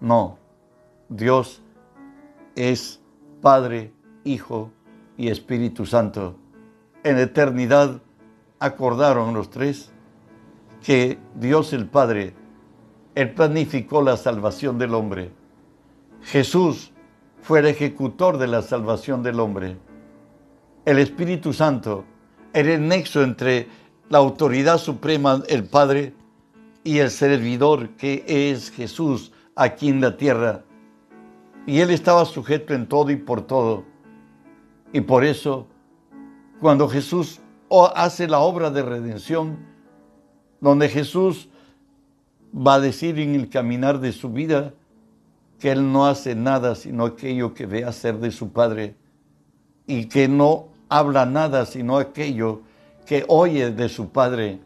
No, 0.00 0.38
Dios 1.08 1.62
es 2.56 3.00
Padre, 3.40 3.92
Hijo 4.24 4.70
y 5.16 5.28
Espíritu 5.28 5.86
Santo. 5.86 6.36
En 7.04 7.18
eternidad 7.18 8.00
acordaron 8.58 9.34
los 9.34 9.50
tres 9.50 9.90
que 10.82 11.18
Dios 11.34 11.72
el 11.72 11.86
Padre, 11.86 12.34
Él 13.14 13.34
planificó 13.34 14.02
la 14.02 14.16
salvación 14.16 14.78
del 14.78 14.94
hombre. 14.94 15.30
Jesús 16.22 16.92
fue 17.42 17.60
el 17.60 17.66
ejecutor 17.66 18.38
de 18.38 18.46
la 18.46 18.62
salvación 18.62 19.22
del 19.22 19.40
hombre. 19.40 19.76
El 20.84 20.98
Espíritu 20.98 21.52
Santo 21.52 22.04
era 22.52 22.74
el 22.74 22.86
nexo 22.86 23.22
entre 23.22 23.68
la 24.08 24.18
autoridad 24.18 24.78
suprema, 24.78 25.42
el 25.48 25.64
Padre, 25.64 26.14
y 26.82 26.98
el 26.98 27.10
servidor 27.10 27.90
que 27.90 28.24
es 28.26 28.70
Jesús 28.70 29.32
aquí 29.54 29.88
en 29.88 30.00
la 30.00 30.16
tierra. 30.16 30.64
Y 31.66 31.80
él 31.80 31.90
estaba 31.90 32.24
sujeto 32.24 32.74
en 32.74 32.86
todo 32.86 33.10
y 33.10 33.16
por 33.16 33.42
todo. 33.42 33.84
Y 34.92 35.02
por 35.02 35.24
eso, 35.24 35.66
cuando 36.60 36.88
Jesús 36.88 37.40
hace 37.94 38.26
la 38.26 38.40
obra 38.40 38.70
de 38.70 38.82
redención, 38.82 39.58
donde 40.60 40.88
Jesús 40.88 41.48
va 42.54 42.74
a 42.74 42.80
decir 42.80 43.18
en 43.18 43.34
el 43.34 43.48
caminar 43.48 44.00
de 44.00 44.12
su 44.12 44.30
vida 44.30 44.74
que 45.60 45.70
Él 45.70 45.92
no 45.92 46.06
hace 46.06 46.34
nada 46.34 46.74
sino 46.74 47.04
aquello 47.04 47.54
que 47.54 47.66
ve 47.66 47.84
hacer 47.84 48.18
de 48.18 48.32
su 48.32 48.50
Padre 48.50 48.96
y 49.86 50.06
que 50.06 50.26
no 50.26 50.68
habla 50.88 51.26
nada 51.26 51.66
sino 51.66 51.98
aquello 51.98 52.62
que 53.06 53.24
oye 53.28 53.70
de 53.70 53.88
su 53.88 54.08
Padre. 54.08 54.60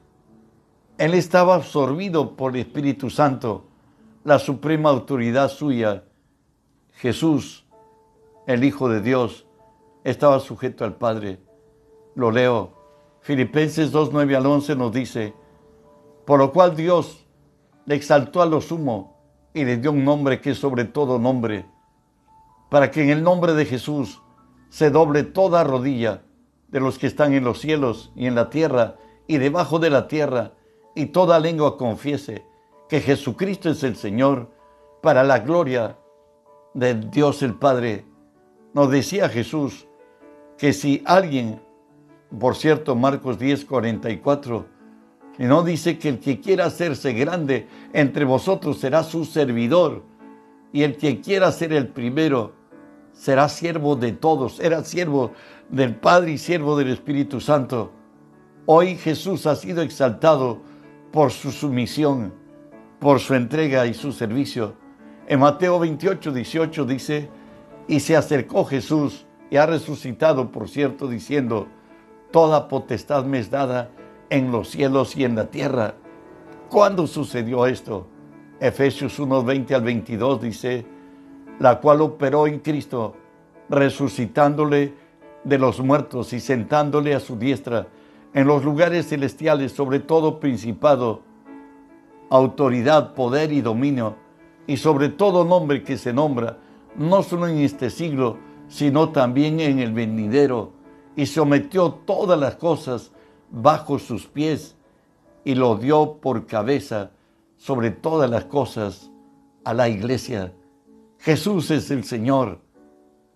Él 0.97 1.15
estaba 1.15 1.57
absorbido 1.57 2.37
por 2.37 2.55
el 2.55 2.61
Espíritu 2.61 3.11
Santo, 3.11 3.65
la 4.23 4.39
suprema 4.39 4.91
autoridad 4.91 5.51
suya. 5.51 6.05
Jesús, 6.93 7.67
el 8.47 8.63
Hijo 8.63 8.89
de 8.89 9.01
Dios, 9.01 9.47
estaba 10.05 10.39
sujeto 10.39 10.85
al 10.85 10.95
Padre. 10.95 11.41
Lo 12.15 12.31
leo. 12.31 12.73
Filipenses 13.21 13.91
2, 13.91 14.11
9 14.13 14.37
al 14.37 14.47
11 14.47 14.77
nos 14.77 14.93
dice, 14.93 15.35
por 16.25 16.39
lo 16.39 16.53
cual 16.53 16.77
Dios 16.77 17.27
le 17.87 17.97
exaltó 17.97 18.43
a 18.43 18.47
lo 18.47 18.61
sumo 18.61 19.14
y 19.55 19.65
le 19.65 19.77
dio 19.79 19.93
un 19.93 20.05
nombre 20.05 20.41
que 20.41 20.51
es 20.51 20.59
sobre 20.59 20.85
todo 20.85 21.19
nombre, 21.19 21.65
para 22.69 22.91
que 22.91 23.03
en 23.03 23.11
el 23.11 23.23
nombre 23.23 23.55
de 23.55 23.65
Jesús 23.65 24.21
se 24.69 24.91
doble 24.91 25.23
toda 25.23 25.63
rodilla 25.63 26.23
de 26.69 26.81
los 26.81 26.99
que 26.99 27.07
están 27.07 27.33
en 27.33 27.45
los 27.45 27.61
cielos 27.61 28.13
y 28.17 28.27
en 28.27 28.35
la 28.35 28.51
tierra 28.51 28.97
y 29.29 29.39
debajo 29.39 29.79
de 29.79 29.91
la 29.91 30.09
tierra, 30.09 30.53
y 30.97 31.07
toda 31.07 31.39
lengua 31.39 31.79
confiese 31.79 32.45
que 32.89 33.01
Jesucristo 33.01 33.71
es 33.71 33.83
el 33.85 33.97
Señor, 33.97 34.51
para 35.01 35.23
la 35.23 35.39
gloria 35.41 35.99
de 36.73 36.95
Dios 36.95 37.43
el 37.43 37.55
Padre. 37.55 38.05
Nos 38.73 38.91
decía 38.91 39.29
Jesús 39.29 39.87
que 40.57 40.73
si 40.73 41.03
alguien, 41.05 41.63
por 42.39 42.57
cierto, 42.57 42.97
Marcos 42.97 43.39
10, 43.39 43.65
44, 43.67 44.67
y 45.39 45.45
no 45.45 45.63
dice 45.63 45.99
que 45.99 46.09
el 46.09 46.21
que 46.21 46.41
quiera 46.41 46.67
hacerse 46.67 47.13
grande 47.13 47.67
entre 47.93 48.25
vosotros 48.25 48.79
será 48.79 49.03
su 49.03 49.25
servidor, 49.25 50.03
y 50.73 50.83
el 50.83 50.97
que 50.97 51.21
quiera 51.21 51.53
ser 51.53 51.73
el 51.73 51.89
primero 51.89 52.53
será 53.13 53.49
siervo 53.49 53.97
de 53.97 54.13
todos, 54.13 54.61
era 54.61 54.85
siervo 54.85 55.33
del 55.69 55.95
Padre 55.95 56.33
y 56.33 56.39
siervo 56.39 56.77
del 56.77 56.91
Espíritu 56.91 57.41
Santo. 57.41 57.93
Hoy 58.67 58.97
Jesús 58.97 59.47
ha 59.47 59.57
sido 59.57 59.83
exaltado 59.83 60.61
por 61.13 61.31
su 61.31 61.53
sumisión, 61.53 62.33
por 62.99 63.21
su 63.21 63.35
entrega 63.35 63.87
y 63.87 63.95
su 63.95 64.13
servicio. 64.13 64.75
En 65.27 65.41
Mateo 65.41 65.79
28, 65.79 66.33
18 66.33 66.85
dice, 66.85 67.31
y 67.87 68.01
se 68.01 68.17
acercó 68.17 68.65
Jesús 68.65 69.27
y 69.51 69.57
ha 69.57 69.67
resucitado, 69.67 70.51
por 70.51 70.69
cierto, 70.69 71.07
diciendo, 71.09 71.69
toda 72.31 72.69
potestad 72.69 73.25
me 73.25 73.39
es 73.39 73.51
dada 73.51 73.91
en 74.31 74.51
los 74.51 74.71
cielos 74.71 75.17
y 75.17 75.25
en 75.25 75.35
la 75.35 75.47
tierra. 75.47 75.95
¿Cuándo 76.69 77.07
sucedió 77.07 77.67
esto? 77.67 78.07
Efesios 78.61 79.19
1, 79.19 79.45
20 79.45 79.75
al 79.75 79.83
22 79.83 80.41
dice, 80.41 80.87
la 81.59 81.81
cual 81.81 82.01
operó 82.01 82.47
en 82.47 82.61
Cristo, 82.61 83.15
resucitándole 83.69 84.95
de 85.45 85.59
los 85.59 85.81
muertos 85.81 86.33
y 86.33 86.41
sentándole 86.41 87.15
a 87.15 87.21
su 87.21 87.37
diestra 87.37 87.87
en 88.33 88.47
los 88.47 88.65
lugares 88.65 89.09
celestiales, 89.09 89.73
sobre 89.73 90.01
todo 90.01 90.41
principado, 90.41 91.23
autoridad, 92.31 93.15
poder 93.15 93.53
y 93.53 93.61
dominio, 93.61 94.17
y 94.67 94.77
sobre 94.77 95.09
todo 95.09 95.45
nombre 95.45 95.85
que 95.85 95.97
se 95.97 96.13
nombra, 96.13 96.59
no 96.97 97.23
solo 97.23 97.47
en 97.47 97.59
este 97.59 97.91
siglo, 97.91 98.39
sino 98.69 99.11
también 99.11 99.61
en 99.61 99.79
el 99.79 99.93
venidero, 99.93 100.73
y 101.15 101.27
sometió 101.27 101.93
todas 101.93 102.39
las 102.39 102.57
cosas 102.57 103.13
bajo 103.55 103.99
sus 103.99 104.27
pies, 104.27 104.77
y 105.45 105.55
lo 105.55 105.77
dio 105.77 106.19
por 106.21 106.47
cabeza 106.47 107.11
sobre 107.57 107.91
todas 107.91 108.29
las 108.29 108.47
cosas 108.47 109.11
a 109.63 109.73
la 109.75 109.89
iglesia. 109.89 110.53
Jesús 111.19 111.71
es 111.71 111.91
el 111.91 112.05
Señor. 112.05 112.61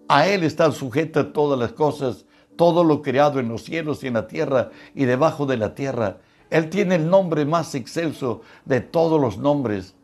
A 0.09 0.27
Él 0.27 0.43
están 0.43 0.73
sujetas 0.73 1.33
todas 1.33 1.59
las 1.59 1.73
cosas, 1.73 2.25
todo 2.57 2.83
lo 2.83 3.03
creado 3.03 3.39
en 3.39 3.49
los 3.49 3.63
cielos 3.63 4.03
y 4.03 4.09
en 4.09 4.15
la 4.15 4.27
tierra 4.27 4.71
y 4.95 5.05
debajo 5.05 5.47
de 5.47 5.57
la 5.57 5.75
tierra. 5.75 6.19
Él 6.51 6.71
tiene 6.71 6.97
el 6.97 7.09
nombre 7.09 7.45
más 7.45 7.75
excelso 7.75 8.41
de 8.65 8.81
todos 8.81 9.21
los 9.21 9.39
nombres, 9.39 9.95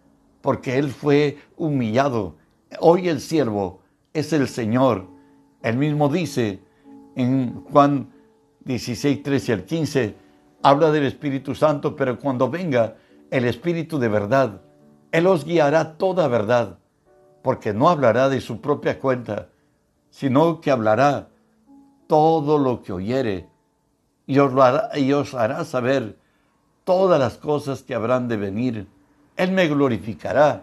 porque 0.43 0.79
Él 0.79 0.91
fue 0.91 1.39
humillado. 1.57 2.37
Hoy 2.79 3.09
el 3.09 3.21
siervo 3.21 3.81
es 4.13 4.33
el 4.33 4.47
Señor. 4.47 5.07
Él 5.63 5.79
mismo 5.79 6.09
dice 6.09 6.61
en 7.17 7.65
Juan 7.73 8.14
16, 8.65 9.23
13 9.23 9.53
al 9.53 9.65
15, 9.65 10.15
habla 10.63 10.91
del 10.91 11.05
Espíritu 11.05 11.55
Santo, 11.55 11.95
pero 11.95 12.19
cuando 12.19 12.49
venga 12.49 12.97
el 13.31 13.45
Espíritu 13.45 13.99
de 13.99 14.09
verdad, 14.09 14.63
Él 15.13 15.27
os 15.27 15.45
guiará 15.45 15.97
toda 15.97 16.29
verdad, 16.29 16.79
porque 17.43 17.75
no 17.75 17.89
hablará 17.89 18.29
de 18.29 18.41
su 18.41 18.61
propia 18.61 18.99
cuenta, 18.99 19.49
sino 20.11 20.61
que 20.61 20.71
hablará 20.71 21.29
todo 22.07 22.59
lo 22.59 22.83
que 22.83 22.93
oyere 22.93 23.49
y 24.27 24.39
os, 24.39 24.55
hará, 24.55 24.99
y 24.99 25.13
os 25.13 25.35
hará 25.35 25.65
saber 25.65 26.19
todas 26.85 27.19
las 27.21 27.37
cosas 27.37 27.83
que 27.83 27.95
habrán 27.95 28.29
de 28.29 28.37
venir. 28.37 28.87
Él 29.37 29.53
me 29.53 29.69
glorificará, 29.69 30.63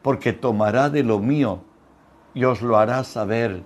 porque 0.00 0.32
tomará 0.32 0.88
de 0.88 1.02
lo 1.02 1.18
mío 1.18 1.60
y 2.32 2.44
os 2.44 2.62
lo 2.62 2.78
hará 2.78 3.04
saber. 3.04 3.62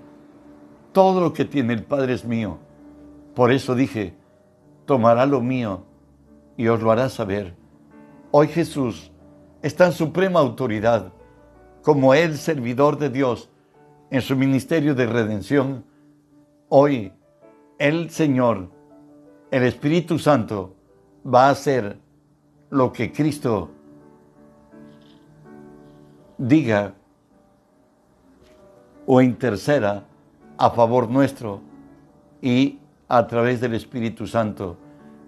Todo 0.92 1.20
lo 1.20 1.32
que 1.32 1.44
tiene 1.44 1.74
el 1.74 1.84
Padre 1.84 2.14
es 2.14 2.24
mío. 2.24 2.58
Por 3.36 3.52
eso 3.52 3.74
dije, 3.74 4.14
tomará 4.86 5.26
lo 5.26 5.42
mío 5.42 5.82
y 6.56 6.68
os 6.68 6.80
lo 6.80 6.90
hará 6.90 7.10
saber. 7.10 7.54
Hoy 8.30 8.48
Jesús 8.48 9.12
está 9.60 9.84
en 9.84 9.92
suprema 9.92 10.40
autoridad, 10.40 11.12
como 11.82 12.14
el 12.14 12.38
servidor 12.38 12.98
de 12.98 13.10
Dios, 13.10 13.50
en 14.10 14.22
su 14.22 14.36
ministerio 14.36 14.94
de 14.94 15.06
redención 15.06 15.84
Hoy 16.68 17.12
el 17.78 18.10
Señor, 18.10 18.70
el 19.50 19.62
Espíritu 19.64 20.18
Santo, 20.18 20.74
va 21.24 21.46
a 21.46 21.50
hacer 21.50 21.98
lo 22.70 22.92
que 22.92 23.12
Cristo 23.12 23.70
diga 26.38 26.94
o 29.06 29.20
interceda 29.20 30.04
a 30.58 30.70
favor 30.70 31.08
nuestro 31.08 31.60
y 32.42 32.80
a 33.08 33.26
través 33.26 33.60
del 33.60 33.74
Espíritu 33.74 34.26
Santo 34.26 34.76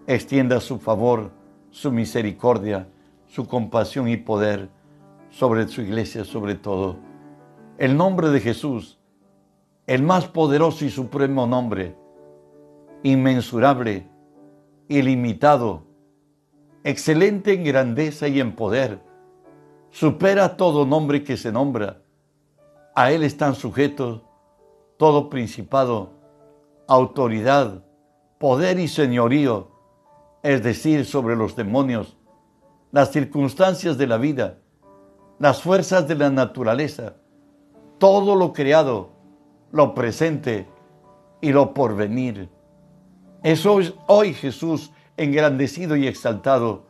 extienda 0.07 0.61
su 0.61 0.79
favor, 0.79 1.31
su 1.71 1.93
misericordia, 1.93 2.89
su 3.27 3.47
compasión 3.47 4.09
y 4.09 4.17
poder 4.17 4.69
sobre 5.31 5.69
su 5.69 5.83
iglesia, 5.83 6.25
sobre 6.25 6.55
todo. 6.55 6.97
El 7.79 7.97
nombre 7.97 8.31
de 8.31 8.41
Jesús 8.41 8.99
el 9.89 10.03
más 10.03 10.27
poderoso 10.27 10.85
y 10.85 10.91
supremo 10.91 11.47
nombre, 11.47 11.97
inmensurable, 13.03 14.07
ilimitado, 14.87 15.85
excelente 16.85 17.55
en 17.55 17.65
grandeza 17.65 18.29
y 18.29 18.39
en 18.39 18.55
poder, 18.55 19.01
supera 19.91 20.59
todo 20.59 20.85
nombre 20.85 21.25
que 21.25 21.39
se 21.39 21.51
nombra. 21.51 22.03
A 22.95 23.13
Él 23.13 23.23
están 23.23 23.55
sujetos 23.55 24.21
todo 24.99 25.31
principado, 25.31 26.11
autoridad, 26.89 27.85
poder 28.39 28.81
y 28.81 28.89
señorío, 28.89 29.69
es 30.43 30.63
decir, 30.63 31.05
sobre 31.05 31.37
los 31.37 31.55
demonios, 31.55 32.17
las 32.91 33.13
circunstancias 33.13 33.99
de 33.99 34.07
la 34.07 34.17
vida, 34.17 34.59
las 35.39 35.63
fuerzas 35.63 36.09
de 36.09 36.15
la 36.15 36.31
naturaleza, 36.31 37.17
todo 37.99 38.35
lo 38.35 38.53
creado, 38.53 39.11
lo 39.71 39.95
presente 39.95 40.67
y 41.41 41.53
lo 41.53 41.75
porvenir. 41.75 42.49
Es 43.43 43.65
hoy 43.67 44.35
Jesús 44.35 44.91
engrandecido 45.17 45.95
y 45.95 46.07
exaltado. 46.07 46.87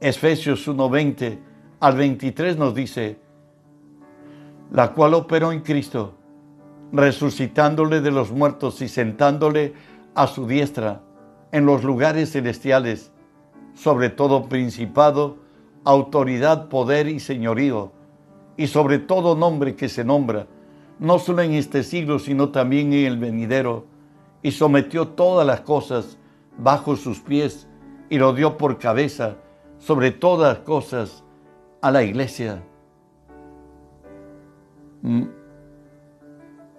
Efesios 0.00 0.68
1:20 0.68 1.38
al 1.80 1.96
23 1.96 2.58
nos 2.58 2.74
dice, 2.74 3.18
la 4.70 4.92
cual 4.92 5.14
operó 5.14 5.50
en 5.50 5.60
Cristo, 5.60 6.14
resucitándole 6.94 8.00
de 8.00 8.12
los 8.12 8.30
muertos 8.30 8.80
y 8.80 8.88
sentándole 8.88 9.74
a 10.14 10.28
su 10.28 10.46
diestra 10.46 11.00
en 11.50 11.66
los 11.66 11.82
lugares 11.82 12.32
celestiales, 12.32 13.10
sobre 13.74 14.10
todo 14.10 14.48
principado, 14.48 15.38
autoridad, 15.84 16.68
poder 16.68 17.08
y 17.08 17.18
señorío, 17.18 17.90
y 18.56 18.68
sobre 18.68 19.00
todo 19.00 19.34
nombre 19.34 19.74
que 19.74 19.88
se 19.88 20.04
nombra, 20.04 20.46
no 21.00 21.18
solo 21.18 21.42
en 21.42 21.54
este 21.54 21.82
siglo, 21.82 22.20
sino 22.20 22.50
también 22.50 22.92
en 22.92 23.06
el 23.06 23.18
venidero, 23.18 23.86
y 24.42 24.52
sometió 24.52 25.08
todas 25.08 25.44
las 25.44 25.62
cosas 25.62 26.16
bajo 26.56 26.94
sus 26.94 27.18
pies 27.18 27.66
y 28.08 28.18
lo 28.18 28.32
dio 28.32 28.56
por 28.56 28.78
cabeza 28.78 29.36
sobre 29.78 30.12
todas 30.12 30.58
las 30.58 30.64
cosas 30.64 31.24
a 31.80 31.90
la 31.90 32.04
iglesia. 32.04 32.62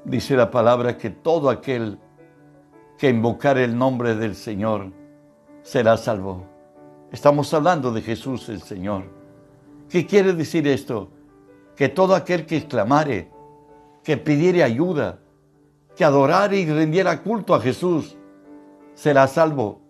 Dice 0.06 0.36
la 0.36 0.52
palabra 0.52 1.00
que 1.00 1.10
todo 1.10 1.50
aquel 1.50 1.98
que 2.96 3.10
invocar 3.10 3.58
el 3.58 3.76
nombre 3.76 4.16
del 4.16 4.36
Señor 4.36 4.92
será 5.64 5.98
salvo. 5.98 6.46
Estamos 7.12 7.52
hablando 7.56 7.92
de 7.92 8.04
Jesús 8.04 8.48
el 8.50 8.62
Señor. 8.62 9.06
¿Qué 9.90 10.06
quiere 10.06 10.34
decir 10.34 10.68
esto? 10.68 11.10
Que 11.76 11.90
todo 11.90 12.14
aquel 12.14 12.46
que 12.46 12.58
exclamare, 12.58 13.32
que 14.04 14.16
pidiere 14.18 14.64
ayuda, 14.64 15.18
que 15.96 16.06
adorare 16.06 16.60
y 16.60 16.68
rendiera 16.68 17.24
culto 17.24 17.56
a 17.56 17.60
Jesús, 17.60 18.16
será 18.94 19.26
salvo, 19.26 19.82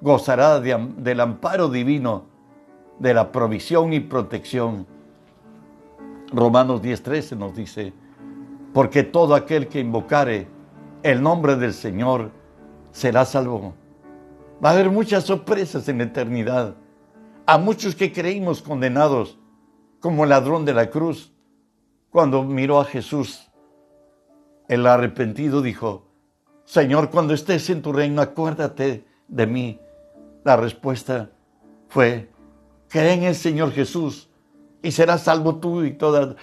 gozará 0.00 0.58
del 0.58 1.20
amparo 1.20 1.68
divino, 1.68 2.24
de 2.98 3.14
la 3.14 3.30
provisión 3.30 3.92
y 3.92 4.00
protección. 4.00 4.84
Romanos 6.32 6.82
10:13 6.82 7.36
nos 7.36 7.54
dice, 7.54 7.92
porque 8.74 9.04
todo 9.04 9.36
aquel 9.36 9.68
que 9.68 9.78
invocare 9.78 10.48
el 11.04 11.22
nombre 11.22 11.54
del 11.54 11.72
Señor 11.72 12.32
será 12.90 13.24
salvo. 13.24 13.74
Va 14.62 14.70
a 14.70 14.72
haber 14.72 14.90
muchas 14.90 15.24
sorpresas 15.24 15.88
en 15.88 15.98
la 15.98 16.04
eternidad. 16.04 16.74
A 17.46 17.56
muchos 17.56 17.94
que 17.94 18.12
creímos 18.12 18.62
condenados, 18.62 19.38
como 20.00 20.24
el 20.24 20.30
ladrón 20.30 20.64
de 20.64 20.74
la 20.74 20.90
cruz, 20.90 21.32
cuando 22.10 22.42
miró 22.42 22.80
a 22.80 22.84
Jesús, 22.84 23.48
el 24.68 24.86
arrepentido 24.86 25.62
dijo, 25.62 26.08
Señor, 26.64 27.10
cuando 27.10 27.32
estés 27.32 27.70
en 27.70 27.80
tu 27.80 27.92
reino, 27.92 28.20
acuérdate 28.20 29.06
de 29.28 29.46
mí. 29.46 29.80
La 30.42 30.56
respuesta 30.56 31.30
fue, 31.88 32.28
cree 32.88 33.12
en 33.12 33.22
el 33.22 33.36
Señor 33.36 33.70
Jesús 33.70 34.30
y 34.82 34.90
serás 34.90 35.22
salvo 35.22 35.56
tú 35.56 35.84
y 35.84 35.92
todas. 35.92 36.34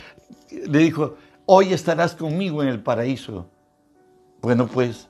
Le 0.49 0.79
dijo, 0.79 1.15
hoy 1.45 1.73
estarás 1.73 2.15
conmigo 2.15 2.61
en 2.61 2.69
el 2.69 2.81
paraíso. 2.81 3.47
Bueno, 4.41 4.67
pues 4.67 5.09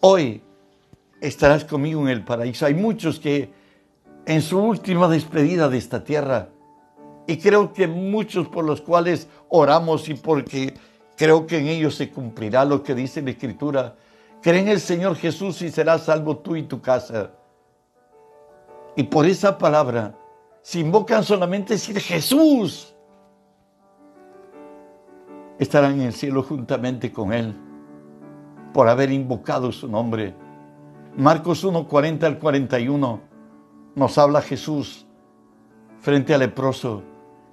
hoy 0.00 0.42
estarás 1.20 1.64
conmigo 1.64 2.02
en 2.02 2.08
el 2.08 2.24
paraíso. 2.24 2.66
Hay 2.66 2.74
muchos 2.74 3.20
que 3.20 3.52
en 4.26 4.42
su 4.42 4.58
última 4.58 5.08
despedida 5.08 5.68
de 5.68 5.78
esta 5.78 6.04
tierra, 6.04 6.48
y 7.26 7.36
creo 7.36 7.72
que 7.72 7.86
muchos 7.86 8.48
por 8.48 8.64
los 8.64 8.80
cuales 8.80 9.28
oramos 9.48 10.08
y 10.08 10.14
porque 10.14 10.74
creo 11.16 11.46
que 11.46 11.58
en 11.58 11.68
ellos 11.68 11.94
se 11.94 12.10
cumplirá 12.10 12.64
lo 12.64 12.82
que 12.82 12.94
dice 12.94 13.22
la 13.22 13.30
Escritura, 13.30 13.96
creen 14.40 14.66
en 14.66 14.72
el 14.72 14.80
Señor 14.80 15.16
Jesús 15.16 15.62
y 15.62 15.70
serás 15.70 16.04
salvo 16.04 16.38
tú 16.38 16.56
y 16.56 16.64
tu 16.64 16.80
casa. 16.80 17.30
Y 18.96 19.04
por 19.04 19.26
esa 19.26 19.56
palabra, 19.56 20.14
si 20.62 20.80
invocan 20.80 21.24
solamente 21.24 21.74
decir 21.74 21.98
Jesús, 22.00 22.91
estarán 25.62 25.94
en 25.94 26.02
el 26.02 26.12
cielo 26.12 26.42
juntamente 26.42 27.12
con 27.12 27.32
Él 27.32 27.56
por 28.72 28.88
haber 28.88 29.10
invocado 29.10 29.70
su 29.72 29.88
nombre. 29.88 30.34
Marcos 31.16 31.62
1, 31.62 31.86
40 31.88 32.26
al 32.26 32.38
41 32.38 33.20
nos 33.94 34.18
habla 34.18 34.40
Jesús 34.40 35.06
frente 36.00 36.34
al 36.34 36.40
leproso. 36.40 37.02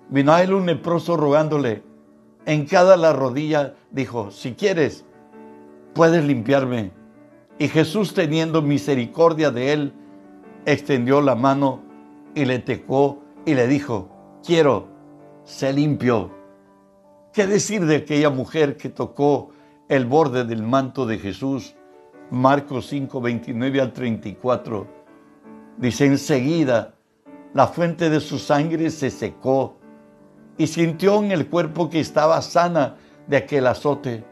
Vino 0.09 0.31
a 0.31 0.41
él 0.41 0.53
un 0.53 0.65
leproso 0.65 1.17
rogándole. 1.17 1.83
En 2.45 2.65
cada 2.65 2.97
la 2.97 3.13
rodilla 3.13 3.75
dijo, 3.91 4.31
si 4.31 4.53
quieres, 4.53 5.05
puedes 5.93 6.23
limpiarme. 6.23 6.91
Y 7.59 7.67
Jesús 7.67 8.13
teniendo 8.13 8.61
misericordia 8.61 9.51
de 9.51 9.73
él, 9.73 9.93
extendió 10.65 11.21
la 11.21 11.35
mano 11.35 11.81
y 12.33 12.45
le 12.45 12.59
tecó 12.59 13.21
y 13.45 13.53
le 13.53 13.67
dijo, 13.67 14.09
quiero, 14.43 14.87
sé 15.43 15.73
limpio. 15.73 16.38
¿Qué 17.33 17.47
decir 17.47 17.85
de 17.85 17.97
aquella 17.97 18.29
mujer 18.29 18.77
que 18.77 18.89
tocó 18.89 19.51
el 19.89 20.05
borde 20.05 20.45
del 20.45 20.61
manto 20.63 21.05
de 21.05 21.17
Jesús. 21.17 21.75
Marcos 22.29 22.87
5, 22.87 23.19
29 23.19 23.81
al 23.81 23.91
34. 23.91 24.87
Dice, 25.77 26.05
enseguida 26.05 26.93
la 27.55 27.65
fuente 27.65 28.11
de 28.11 28.19
su 28.19 28.37
sangre 28.37 28.91
se 28.91 29.09
secó 29.09 29.77
y 30.57 30.67
sintió 30.67 31.23
en 31.23 31.31
el 31.31 31.47
cuerpo 31.47 31.89
que 31.89 31.99
estaba 31.99 32.39
sana 32.43 32.97
de 33.27 33.37
aquel 33.37 33.65
azote. 33.65 34.23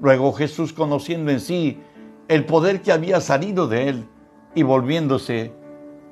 Luego 0.00 0.32
Jesús, 0.34 0.74
conociendo 0.74 1.30
en 1.30 1.40
sí 1.40 1.78
el 2.28 2.44
poder 2.44 2.82
que 2.82 2.92
había 2.92 3.22
salido 3.22 3.66
de 3.66 3.88
él 3.88 4.08
y 4.54 4.62
volviéndose 4.62 5.54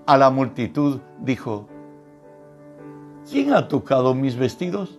a 0.07 0.17
la 0.17 0.31
multitud, 0.31 1.01
dijo, 1.21 1.69
¿quién 3.31 3.53
ha 3.53 3.69
tocado 3.69 4.15
mis 4.15 4.37
vestidos? 4.37 4.99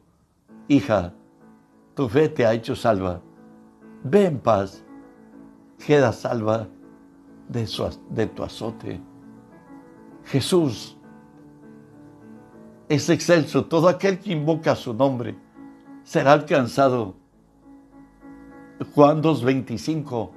hija, 0.75 1.13
tu 1.95 2.07
fe 2.07 2.29
te 2.29 2.45
ha 2.45 2.53
hecho 2.53 2.75
salva 2.75 3.21
Ve 4.03 4.25
en 4.25 4.39
paz, 4.39 4.83
queda 5.85 6.11
salva 6.11 6.67
de, 7.49 7.67
de 8.09 8.27
tu 8.27 8.43
azote. 8.43 8.99
Jesús 10.25 10.97
es 12.89 13.09
excelso. 13.09 13.65
Todo 13.65 13.87
aquel 13.87 14.19
que 14.19 14.31
invoca 14.31 14.75
su 14.75 14.93
nombre 14.93 15.35
será 16.03 16.33
alcanzado. 16.33 17.15
Juan 18.95 19.21
2.25 19.21 20.31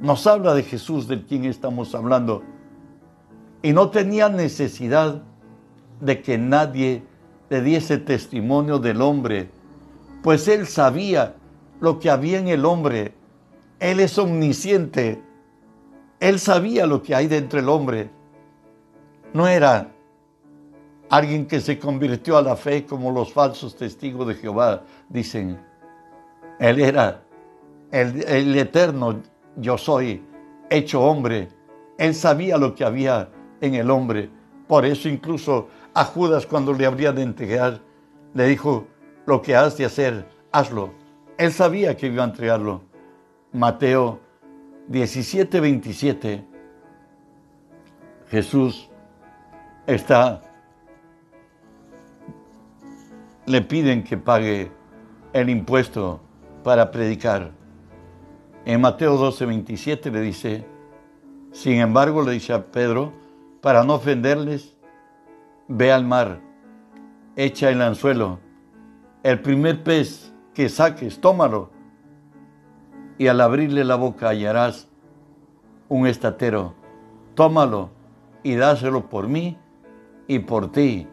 nos 0.00 0.26
habla 0.26 0.54
de 0.54 0.62
Jesús, 0.62 1.06
del 1.06 1.26
quien 1.26 1.44
estamos 1.44 1.94
hablando. 1.94 2.42
Y 3.62 3.72
no 3.72 3.90
tenía 3.90 4.28
necesidad 4.28 5.22
de 6.00 6.22
que 6.22 6.38
nadie 6.38 7.02
le 7.50 7.60
diese 7.60 7.98
testimonio 7.98 8.78
del 8.78 9.02
hombre, 9.02 9.50
pues 10.22 10.46
él 10.48 10.66
sabía 10.66 11.34
lo 11.80 11.98
que 11.98 12.08
había 12.10 12.38
en 12.38 12.48
el 12.48 12.64
hombre. 12.64 13.14
Él 13.80 14.00
es 14.00 14.16
omnisciente. 14.18 15.20
Él 16.20 16.38
sabía 16.38 16.86
lo 16.86 17.02
que 17.02 17.14
hay 17.14 17.26
dentro 17.26 17.58
del 17.58 17.68
hombre. 17.68 18.10
No 19.32 19.48
era 19.48 19.90
alguien 21.10 21.46
que 21.46 21.60
se 21.60 21.78
convirtió 21.78 22.36
a 22.36 22.42
la 22.42 22.56
fe 22.56 22.86
como 22.86 23.10
los 23.10 23.32
falsos 23.32 23.76
testigos 23.76 24.28
de 24.28 24.34
Jehová 24.34 24.84
dicen. 25.08 25.60
Él 26.60 26.80
era 26.80 27.22
el, 27.90 28.56
eterno 28.56 29.20
yo 29.56 29.76
soy, 29.76 30.22
hecho 30.70 31.02
hombre. 31.02 31.48
Él 31.98 32.14
sabía 32.14 32.56
lo 32.56 32.74
que 32.74 32.84
había 32.84 33.28
en 33.60 33.74
el 33.74 33.90
hombre. 33.90 34.30
Por 34.68 34.86
eso 34.86 35.08
incluso 35.08 35.68
a 35.92 36.04
Judas 36.04 36.46
cuando 36.46 36.72
le 36.72 36.86
habría 36.86 37.12
de 37.12 37.22
entregar, 37.22 37.80
le 38.32 38.46
dijo, 38.46 38.86
lo 39.26 39.42
que 39.42 39.54
has 39.56 39.76
de 39.76 39.84
hacer, 39.84 40.26
hazlo. 40.50 40.90
Él 41.38 41.52
sabía 41.52 41.96
que 41.96 42.06
iba 42.06 42.22
a 42.22 42.26
entregarlo. 42.26 42.82
Mateo 43.52 44.20
17, 44.88 45.60
27. 45.60 46.44
Jesús 48.28 48.88
está, 49.86 50.40
le 53.46 53.60
piden 53.60 54.02
que 54.04 54.16
pague 54.16 54.70
el 55.32 55.50
impuesto 55.50 56.20
para 56.62 56.90
predicar. 56.90 57.52
En 58.64 58.80
Mateo 58.80 59.16
12, 59.16 59.44
27 59.44 60.10
le 60.10 60.20
dice, 60.20 60.64
sin 61.52 61.80
embargo 61.80 62.22
le 62.22 62.32
dice 62.32 62.52
a 62.52 62.62
Pedro, 62.62 63.12
para 63.60 63.84
no 63.84 63.94
ofenderles, 63.94 64.74
ve 65.68 65.92
al 65.92 66.04
mar, 66.04 66.40
echa 67.36 67.70
el 67.70 67.82
anzuelo, 67.82 68.38
el 69.22 69.40
primer 69.40 69.82
pez 69.82 70.32
que 70.54 70.68
saques, 70.68 71.20
tómalo, 71.20 71.70
y 73.18 73.28
al 73.28 73.40
abrirle 73.40 73.84
la 73.84 73.96
boca 73.96 74.28
hallarás 74.28 74.88
un 75.88 76.06
estatero, 76.06 76.74
tómalo 77.34 77.90
y 78.42 78.56
dáselo 78.56 79.08
por 79.08 79.28
mí 79.28 79.58
y 80.26 80.40
por 80.40 80.72
ti. 80.72 81.06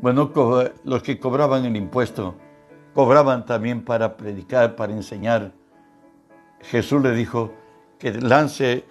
Bueno, 0.00 0.32
los 0.84 1.02
que 1.02 1.18
cobraban 1.18 1.64
el 1.64 1.76
impuesto, 1.76 2.34
cobraban 2.94 3.44
también 3.44 3.84
para 3.84 4.16
predicar, 4.16 4.76
para 4.76 4.92
enseñar. 4.92 5.52
Jesús 6.60 7.02
le 7.02 7.12
dijo 7.12 7.52
que 7.98 8.12
lance 8.12 8.84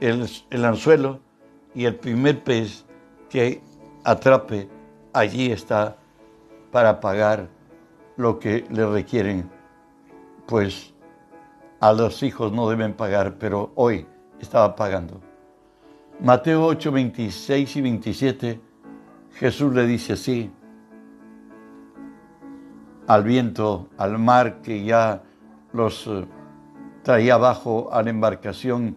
el, 0.00 0.28
el 0.50 0.64
anzuelo 0.64 1.20
y 1.74 1.86
el 1.86 1.96
primer 1.96 2.44
pez 2.44 2.84
que 3.28 3.62
atrape, 4.04 4.68
allí 5.12 5.50
está 5.50 5.96
para 6.70 7.00
pagar 7.00 7.48
lo 8.20 8.38
que 8.38 8.66
le 8.70 8.86
requieren. 8.86 9.50
Pues 10.46 10.92
a 11.80 11.92
los 11.92 12.22
hijos 12.22 12.52
no 12.52 12.68
deben 12.68 12.92
pagar, 12.92 13.36
pero 13.38 13.72
hoy 13.74 14.06
estaba 14.38 14.76
pagando. 14.76 15.20
Mateo 16.20 16.66
8, 16.66 16.92
26 16.92 17.76
y 17.76 17.80
27, 17.80 18.60
Jesús 19.32 19.74
le 19.74 19.86
dice 19.86 20.12
así, 20.12 20.50
al 23.06 23.24
viento, 23.24 23.88
al 23.96 24.18
mar 24.18 24.60
que 24.60 24.84
ya 24.84 25.22
los 25.72 26.06
eh, 26.06 26.26
traía 27.02 27.34
abajo 27.34 27.88
a 27.90 28.02
la 28.02 28.10
embarcación 28.10 28.96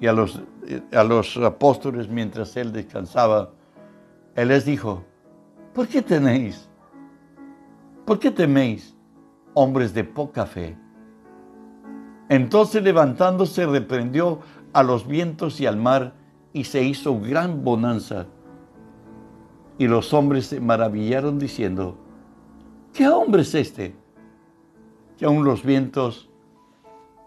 y 0.00 0.08
a 0.08 0.12
los, 0.12 0.42
eh, 0.66 0.82
a 0.92 1.04
los 1.04 1.36
apóstoles 1.36 2.08
mientras 2.08 2.56
él 2.56 2.72
descansaba, 2.72 3.52
él 4.34 4.48
les 4.48 4.64
dijo, 4.64 5.04
¿por 5.72 5.86
qué 5.86 6.02
tenéis? 6.02 6.68
¿Por 8.04 8.18
qué 8.18 8.30
teméis, 8.30 8.94
hombres 9.54 9.94
de 9.94 10.04
poca 10.04 10.44
fe? 10.44 10.76
Entonces 12.28 12.82
levantándose 12.82 13.64
reprendió 13.66 14.40
a 14.74 14.82
los 14.82 15.06
vientos 15.06 15.60
y 15.60 15.66
al 15.66 15.76
mar 15.78 16.14
y 16.52 16.64
se 16.64 16.82
hizo 16.82 17.18
gran 17.18 17.64
bonanza. 17.64 18.26
Y 19.78 19.88
los 19.88 20.12
hombres 20.12 20.46
se 20.46 20.60
maravillaron 20.60 21.38
diciendo, 21.38 21.96
¿qué 22.92 23.08
hombre 23.08 23.42
es 23.42 23.54
este? 23.54 23.96
Que 25.16 25.24
aún 25.24 25.44
los 25.44 25.62
vientos 25.62 26.28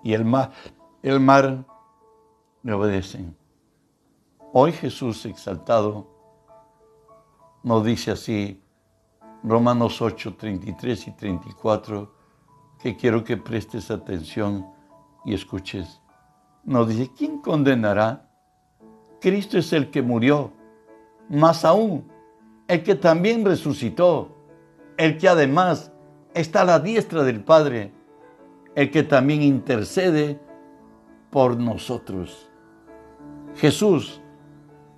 y 0.04 0.13
el 0.13 0.26
mar, 0.26 0.52
el 1.02 1.20
mar 1.20 1.66
le 2.62 2.74
obedecen. 2.74 3.36
Hoy 4.54 4.72
Jesús 4.72 5.26
exaltado 5.26 6.08
nos 7.63 7.84
dice 7.84 8.12
así, 8.12 8.62
Romanos 9.43 10.02
8, 10.02 10.36
33 10.36 11.08
y 11.08 11.12
34, 11.12 12.13
que 12.82 12.95
quiero 12.95 13.23
que 13.23 13.38
prestes 13.38 13.91
atención 13.91 14.67
y 15.26 15.34
escuches. 15.34 16.02
Nos 16.63 16.89
dice, 16.89 17.12
¿quién 17.15 17.39
condenará? 17.39 18.30
Cristo 19.21 19.58
es 19.58 19.73
el 19.73 19.89
que 19.89 20.02
murió, 20.02 20.52
más 21.30 21.65
aún, 21.65 22.08
el 22.67 22.84
que 22.84 22.95
también 22.95 23.45
resucitó, 23.45 24.36
el 24.97 25.17
que 25.17 25.28
además 25.28 25.91
está 26.34 26.62
a 26.62 26.65
la 26.65 26.80
diestra 26.80 27.23
del 27.23 27.43
Padre, 27.43 27.91
el 28.76 28.91
que 28.91 29.04
también 29.04 29.41
intercede 29.41 30.39
por 31.32 31.58
nosotros. 31.58 32.50
Jesús 33.56 34.21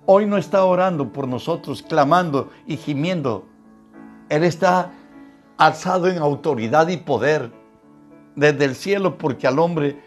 hoy 0.06 0.26
no 0.26 0.36
está 0.36 0.64
orando 0.64 1.12
por 1.12 1.28
nosotros, 1.28 1.82
clamando 1.82 2.50
y 2.66 2.76
gimiendo. 2.76 3.46
Él 4.30 4.44
está 4.44 4.92
alzado 5.58 6.08
en 6.08 6.16
autoridad 6.18 6.88
y 6.88 6.96
poder 6.96 7.50
desde 8.36 8.64
el 8.64 8.74
cielo 8.74 9.18
porque 9.18 9.46
al 9.46 9.58
hombre 9.58 10.00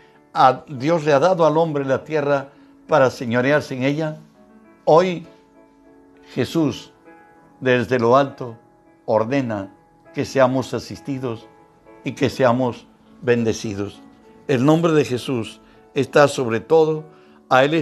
Dios 0.68 1.04
le 1.04 1.14
ha 1.14 1.20
dado 1.20 1.46
al 1.46 1.58
hombre 1.58 1.86
la 1.86 2.04
tierra 2.04 2.50
para 2.88 3.12
señorearse 3.12 3.76
en 3.76 3.84
ella, 3.84 4.18
hoy 4.86 5.28
Jesús 6.34 6.92
desde 7.60 8.00
lo 8.00 8.18
alto 8.18 8.58
ordena 9.06 9.72
que 10.14 10.26
seamos 10.26 10.74
asistidos 10.74 11.48
y 12.04 12.14
que 12.14 12.30
seamos 12.30 12.88
bendecidos. 13.22 14.02
El 14.48 14.66
nombre 14.66 14.94
de 14.94 15.06
Jesús 15.06 15.62
está 15.94 16.28
sobre 16.28 16.60
todo, 16.60 17.04
a 17.50 17.64
Él 17.64 17.74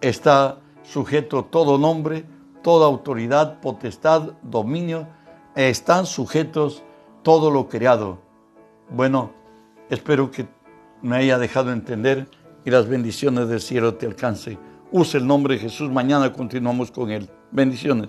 está 0.00 0.58
sujeto 0.82 1.44
todo 1.44 1.78
nombre, 1.78 2.24
toda 2.64 2.86
autoridad, 2.86 3.60
potestad, 3.60 4.32
dominio, 4.42 5.06
están 5.54 6.06
sujetos 6.06 6.82
todo 7.22 7.50
lo 7.50 7.68
creado. 7.68 8.18
Bueno, 8.90 9.32
espero 9.90 10.30
que 10.30 10.48
me 11.02 11.16
haya 11.16 11.38
dejado 11.38 11.72
entender 11.72 12.26
y 12.64 12.70
las 12.70 12.88
bendiciones 12.88 13.48
del 13.48 13.60
cielo 13.60 13.94
te 13.94 14.06
alcance. 14.06 14.58
Use 14.90 15.18
el 15.18 15.26
nombre 15.26 15.54
de 15.54 15.60
Jesús. 15.60 15.90
Mañana 15.90 16.32
continuamos 16.32 16.90
con 16.90 17.10
él. 17.10 17.28
Bendiciones. 17.52 18.08